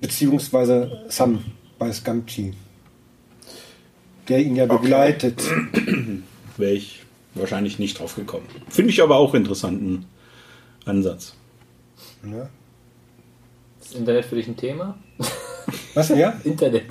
beziehungsweise 0.00 1.04
Sam 1.08 1.44
bei 1.78 1.90
Scampi, 1.92 2.52
der 4.28 4.40
ihn 4.40 4.56
ja 4.56 4.66
begleitet. 4.66 5.42
Wäre 6.56 6.72
ich 6.72 6.99
wahrscheinlich 7.40 7.78
nicht 7.78 7.98
drauf 7.98 8.16
gekommen. 8.16 8.46
Finde 8.68 8.90
ich 8.90 9.02
aber 9.02 9.16
auch 9.16 9.34
interessanten 9.34 10.06
Ansatz. 10.84 11.34
Ja. 12.24 12.48
Ist 13.80 13.94
Internet 13.94 14.24
für 14.24 14.36
dich 14.36 14.48
ein 14.48 14.56
Thema? 14.56 14.96
Was, 15.94 16.08
ja? 16.10 16.34
Internet. 16.44 16.86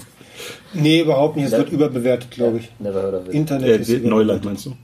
Nee, 0.73 1.01
überhaupt 1.01 1.35
nicht. 1.35 1.45
Es 1.45 1.51
wird 1.51 1.71
überbewertet, 1.71 2.31
glaube 2.31 2.59
ich. 2.59 2.69
Never 2.79 3.01
heard 3.01 3.13
of 3.13 3.27
it. 3.27 3.33
Internet 3.33 3.89
Äh, 3.89 3.93
ist 3.93 4.03
Neuland 4.03 4.45
meinst 4.45 4.65
du? 4.65 4.75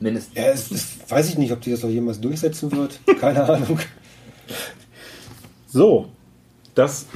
Mindestens. 0.00 0.36
Ja, 0.36 0.44
es, 0.44 0.70
es, 0.70 0.98
weiß 1.08 1.28
ich 1.30 1.38
nicht, 1.38 1.52
ob 1.52 1.60
die 1.60 1.70
das 1.70 1.82
noch 1.82 1.90
jemals 1.90 2.20
durchsetzen 2.20 2.72
wird. 2.72 2.98
Keine 3.20 3.44
Ahnung. 3.48 3.78
So, 5.68 6.08
das 6.74 7.06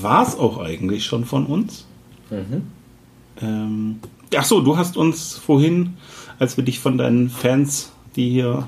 war's 0.00 0.36
auch 0.36 0.58
eigentlich 0.58 1.04
schon 1.04 1.24
von 1.24 1.46
uns. 1.46 1.86
Mhm. 2.30 2.62
Ähm, 3.40 4.00
ach 4.34 4.44
so, 4.44 4.60
du 4.60 4.76
hast 4.76 4.96
uns 4.96 5.34
vorhin, 5.34 5.96
als 6.38 6.56
wir 6.56 6.64
dich 6.64 6.80
von 6.80 6.98
deinen 6.98 7.28
Fans, 7.30 7.92
die 8.16 8.30
hier 8.30 8.66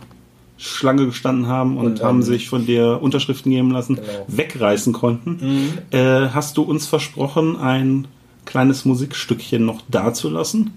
Schlange 0.57 1.07
gestanden 1.07 1.47
haben 1.47 1.77
und, 1.77 1.87
Und, 1.87 2.03
haben 2.03 2.23
sich 2.23 2.49
von 2.49 2.67
dir 2.67 2.99
Unterschriften 3.01 3.53
geben 3.53 3.71
lassen, 3.71 3.97
Genau. 3.97 4.09
wegreißen 4.27 4.93
konnten, 4.93 5.79
äh, 5.93 6.29
hast 6.31 6.57
du 6.57 6.63
uns 6.63 6.87
versprochen, 6.87 7.57
ein 7.57 8.09
kleines 8.45 8.85
Musikstückchen 8.85 9.65
noch 9.65 9.83
dazulassen. 9.89 10.73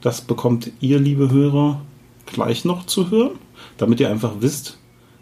Das 0.00 0.20
bekommt 0.22 0.72
ihr, 0.80 0.98
liebe 0.98 1.30
Hörer, 1.30 1.80
gleich 2.26 2.64
noch 2.64 2.86
zu 2.86 3.10
hören, 3.10 3.32
damit 3.78 4.00
ihr 4.00 4.10
einfach 4.10 4.32
wisst, 4.40 4.78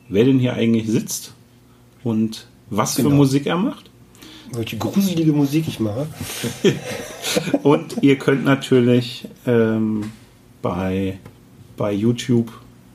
wer 0.09 0.25
denn 0.25 0.39
hier 0.39 0.55
eigentlich 0.55 0.87
sitzt 0.89 1.35
und 2.05 2.47
was 2.71 2.95
für 2.95 3.03
Genau. 3.03 3.17
Musik 3.17 3.47
er 3.47 3.57
macht. 3.57 3.91
Welche 4.53 4.79
gruselige 4.79 5.33
Musik 5.33 5.67
ich 5.69 5.79
mache. 5.81 6.07
Und 7.63 7.97
ihr 8.03 8.17
könnt 8.17 8.45
natürlich 8.45 9.27
ähm, 9.47 10.05
bei, 10.63 11.19
bei 11.77 11.93
YouTube 11.93 12.51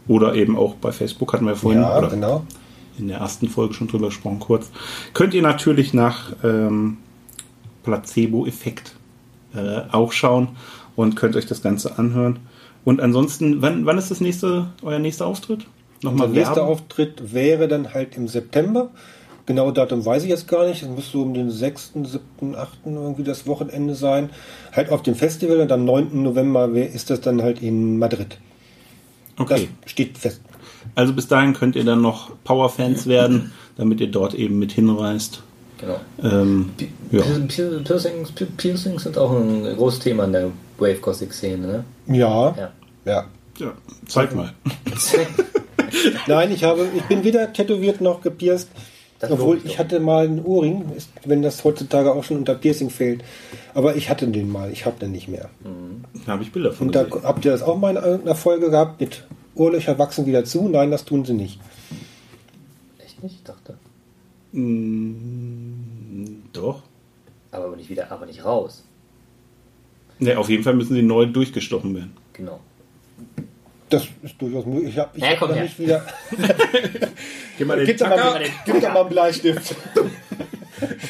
oder 0.07 0.35
eben 0.35 0.57
auch 0.57 0.75
bei 0.75 0.91
Facebook, 0.91 1.33
hatten 1.33 1.45
wir 1.45 1.55
vorhin 1.55 1.81
Ja, 1.81 1.99
genau. 2.01 2.45
in 2.99 3.07
der 3.07 3.19
ersten 3.19 3.47
Folge 3.47 3.73
schon 3.73 3.87
drüber 3.87 4.07
gesprochen, 4.07 4.39
kurz, 4.39 4.69
könnt 5.13 5.33
ihr 5.33 5.41
natürlich 5.41 5.93
nach 5.93 6.33
ähm, 6.43 6.97
Placebo-Effekt 7.83 8.95
äh, 9.55 9.81
auch 9.91 10.11
schauen 10.11 10.49
und 10.95 11.15
könnt 11.15 11.35
euch 11.35 11.45
das 11.45 11.61
Ganze 11.61 11.97
anhören. 11.97 12.39
Und 12.85 12.99
ansonsten, 13.01 13.61
wann, 13.61 13.85
wann 13.85 13.97
ist 13.97 14.11
das 14.11 14.19
nächste, 14.19 14.67
euer 14.81 14.99
nächster 14.99 15.25
Auftritt? 15.25 15.65
Nochmal 16.01 16.27
Der 16.29 16.43
nächste? 16.43 16.63
Auftritt 16.63 17.33
wäre 17.33 17.67
dann 17.69 17.93
halt 17.93 18.17
im 18.17 18.27
September. 18.27 18.89
Genau 19.45 19.71
Datum 19.71 20.05
weiß 20.05 20.23
ich 20.23 20.29
jetzt 20.29 20.47
gar 20.47 20.65
nicht. 20.65 20.81
Es 20.83 20.87
müsste 20.89 21.11
so 21.13 21.21
um 21.23 21.33
den 21.33 21.51
6., 21.51 21.91
7., 22.39 22.55
8. 22.55 22.69
irgendwie 22.85 23.23
das 23.23 23.45
Wochenende 23.45 23.93
sein. 23.95 24.29
Halt 24.71 24.89
auf 24.89 25.03
dem 25.03 25.15
Festival 25.15 25.59
und 25.59 25.71
am 25.71 25.83
9. 25.83 26.21
November 26.23 26.69
ist 26.69 27.09
das 27.09 27.19
dann 27.21 27.41
halt 27.41 27.61
in 27.61 27.99
Madrid. 27.99 28.37
Okay, 29.37 29.67
Das 29.81 29.91
steht 29.91 30.17
fest. 30.17 30.41
also 30.95 31.11
bis 31.11 31.27
dahin 31.27 31.53
könnt 31.53 31.75
ihr 31.75 31.83
dann 31.83 32.01
noch 32.01 32.31
Power-Fans 32.45 33.07
werden, 33.07 33.51
damit 33.77 33.99
ihr 33.99 34.11
dort 34.11 34.33
eben 34.35 34.59
mit 34.59 34.71
hinreist. 34.71 35.41
Genau. 35.79 35.99
Ähm, 36.23 36.69
ja. 37.11 37.21
Pier- 37.49 37.81
Piercings, 37.83 38.31
Pi- 38.31 38.45
Piercings 38.45 39.03
sind 39.03 39.17
auch 39.17 39.31
ein 39.33 39.63
großes 39.75 39.99
Thema 39.99 40.23
in 40.25 40.31
der 40.31 40.51
Wave 40.77 40.99
Gothic 41.01 41.33
Szene, 41.33 41.83
ne? 42.07 42.15
Ja. 42.15 42.55
Ja. 42.55 42.71
ja. 43.05 43.25
ja, 43.59 43.73
zeig 44.07 44.33
mal. 44.35 44.53
Nein, 46.27 46.51
ich 46.51 46.63
habe, 46.63 46.87
ich 46.95 47.03
bin 47.03 47.23
weder 47.23 47.51
tätowiert 47.51 48.01
noch 48.01 48.21
gepierst. 48.21 48.69
Das 49.23 49.31
obwohl 49.31 49.57
ich 49.57 49.65
ich 49.65 49.79
hatte 49.79 49.99
mal 50.01 50.25
einen 50.25 50.43
Ohrring, 50.43 50.91
ist, 50.97 51.09
wenn 51.25 51.41
das 51.41 51.63
heutzutage 51.63 52.11
auch 52.13 52.23
schon 52.25 52.37
unter 52.37 52.55
Piercing 52.55 52.89
fällt. 52.89 53.23
Aber 53.73 53.95
ich 53.95 54.09
hatte 54.09 54.27
den 54.27 54.51
mal, 54.51 54.69
ich 54.71 54.85
habe 54.85 54.99
den 54.99 55.11
nicht 55.13 55.27
mehr. 55.29 55.49
Da 56.25 56.33
habe 56.33 56.43
ich 56.43 56.51
Bilder 56.51 56.73
von 56.73 56.87
Und 56.87 56.95
da 56.95 57.03
gesehen. 57.03 57.23
habt 57.23 57.45
ihr 57.45 57.51
das 57.51 57.61
auch 57.63 57.77
mal 57.77 57.95
in 57.95 58.03
irgendeiner 58.03 58.35
Folge 58.35 58.69
gehabt 58.69 58.99
mit 58.99 59.23
Ohrlöcher 59.55 59.97
wachsen 59.97 60.25
wieder 60.25 60.43
zu? 60.43 60.67
Nein, 60.67 60.91
das 60.91 61.05
tun 61.05 61.23
sie 61.23 61.33
nicht. 61.33 61.59
Echt 63.03 63.23
nicht? 63.23 63.35
Ich 63.35 63.43
dachte. 63.43 63.77
Mm, 64.51 66.43
Doch. 66.51 66.81
Aber 67.51 67.75
nicht 67.75 67.89
wieder, 67.89 68.11
aber 68.11 68.25
nicht 68.25 68.43
raus. 68.43 68.83
Ne, 70.19 70.35
auf 70.37 70.49
jeden 70.49 70.63
Fall 70.63 70.73
müssen 70.73 70.95
sie 70.95 71.01
neu 71.01 71.25
durchgestochen 71.27 71.95
werden. 71.95 72.13
Genau. 72.33 72.59
Das 73.93 74.03
ist 74.23 74.41
durchaus 74.41 74.65
möglich. 74.65 74.89
Ich 74.89 74.97
habe 74.97 75.11
ich 75.15 75.23
Ja, 75.23 75.39
hab 75.39 75.55
nicht 75.55 75.79
wieder. 75.79 76.05
Gib 77.57 77.67
mal 77.67 77.85
Gib 77.85 77.97
doch 77.97 78.09
mal, 78.09 78.43
gib 78.65 78.81
doch 78.81 78.93
mal 78.93 78.99
einen 79.01 79.09
Bleistift. 79.09 79.75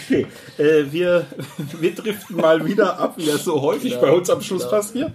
Okay, 0.05 0.27
äh, 0.59 0.83
wir, 0.91 1.25
wir 1.79 1.95
driften 1.95 2.35
mal 2.35 2.67
wieder 2.67 2.99
ab, 2.99 3.13
wie 3.17 3.25
das 3.25 3.45
so 3.45 3.59
häufig 3.61 3.93
Ja, 3.93 3.99
bei 3.99 4.11
uns 4.11 4.29
am 4.29 4.41
Schluss 4.41 4.63
ja. 4.63 4.69
passiert. 4.69 5.13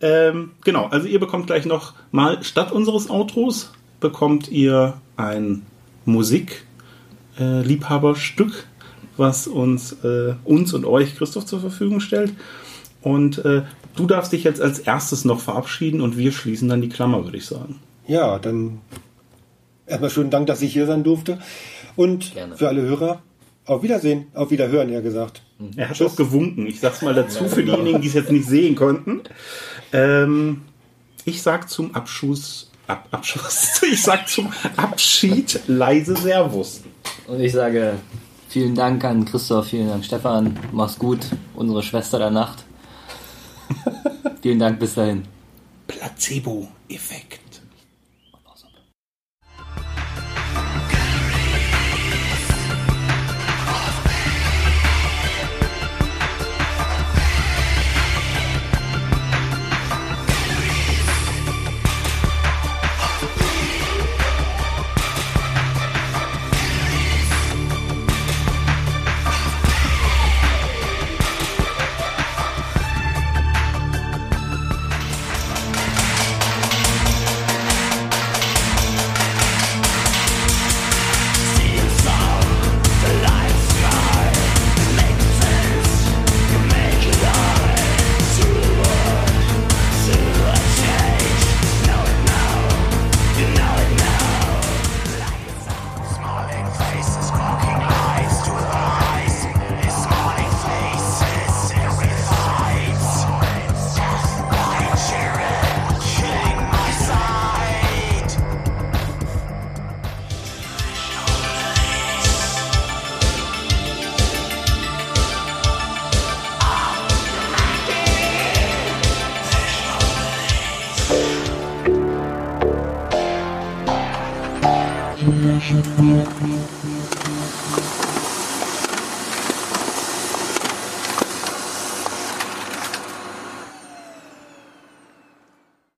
Ähm, 0.00 0.52
genau, 0.64 0.86
also 0.86 1.06
ihr 1.06 1.20
bekommt 1.20 1.46
gleich 1.46 1.66
noch 1.66 1.92
mal 2.10 2.42
statt 2.42 2.72
unseres 2.72 3.10
Outros 3.10 3.70
bekommt 4.00 4.50
ihr 4.50 4.94
ein 5.16 5.66
Musikliebhaberstück, 6.04 8.66
was 9.16 9.46
uns, 9.46 9.92
äh, 10.02 10.34
uns 10.44 10.74
und 10.74 10.84
euch, 10.84 11.14
Christoph, 11.16 11.46
zur 11.46 11.60
Verfügung 11.60 12.00
stellt. 12.00 12.32
Und 13.02 13.44
äh, 13.44 13.62
du 13.96 14.06
darfst 14.06 14.32
dich 14.32 14.44
jetzt 14.44 14.60
als 14.60 14.78
erstes 14.78 15.24
noch 15.24 15.40
verabschieden 15.40 16.00
und 16.00 16.16
wir 16.16 16.32
schließen 16.32 16.68
dann 16.68 16.80
die 16.80 16.88
Klammer, 16.88 17.24
würde 17.24 17.36
ich 17.36 17.46
sagen. 17.46 17.80
Ja, 18.06 18.38
dann 18.38 18.80
erstmal 19.86 20.10
schönen 20.10 20.30
Dank, 20.30 20.46
dass 20.46 20.62
ich 20.62 20.72
hier 20.72 20.86
sein 20.86 21.04
durfte. 21.04 21.38
Und 21.96 22.34
Gerne. 22.34 22.56
für 22.56 22.68
alle 22.68 22.82
Hörer, 22.82 23.22
auf 23.66 23.82
Wiedersehen, 23.82 24.26
auf 24.34 24.50
Wiederhören, 24.50 24.88
eher 24.88 25.02
gesagt. 25.02 25.42
Er 25.76 25.88
hat 25.88 26.02
auch 26.02 26.16
gewunken. 26.16 26.66
Ich 26.66 26.80
sag's 26.80 27.02
mal 27.02 27.14
dazu 27.14 27.48
für 27.48 27.62
diejenigen, 27.62 28.00
die 28.00 28.08
es 28.08 28.14
jetzt 28.14 28.32
nicht 28.32 28.48
sehen 28.48 28.74
konnten. 28.74 29.20
Ähm, 29.92 30.62
ich 31.24 31.42
sag 31.42 31.68
zum 31.68 31.94
Abschuss, 31.94 32.70
Ab, 32.88 33.06
Abschuss, 33.12 33.80
ich 33.90 34.02
sag 34.02 34.28
zum 34.28 34.52
Abschied 34.76 35.60
leise 35.68 36.16
Servus. 36.16 36.82
Und 37.28 37.40
ich 37.40 37.52
sage 37.52 37.94
vielen 38.48 38.74
Dank 38.74 39.04
an 39.04 39.24
Christoph, 39.24 39.68
vielen 39.68 39.88
Dank 39.88 40.04
Stefan, 40.04 40.58
mach's 40.72 40.98
gut, 40.98 41.20
unsere 41.54 41.82
Schwester 41.82 42.18
der 42.18 42.30
Nacht. 42.30 42.64
Vielen 44.42 44.58
Dank, 44.58 44.78
bis 44.78 44.94
dahin. 44.94 45.24
Placebo-Effekt. 45.86 47.41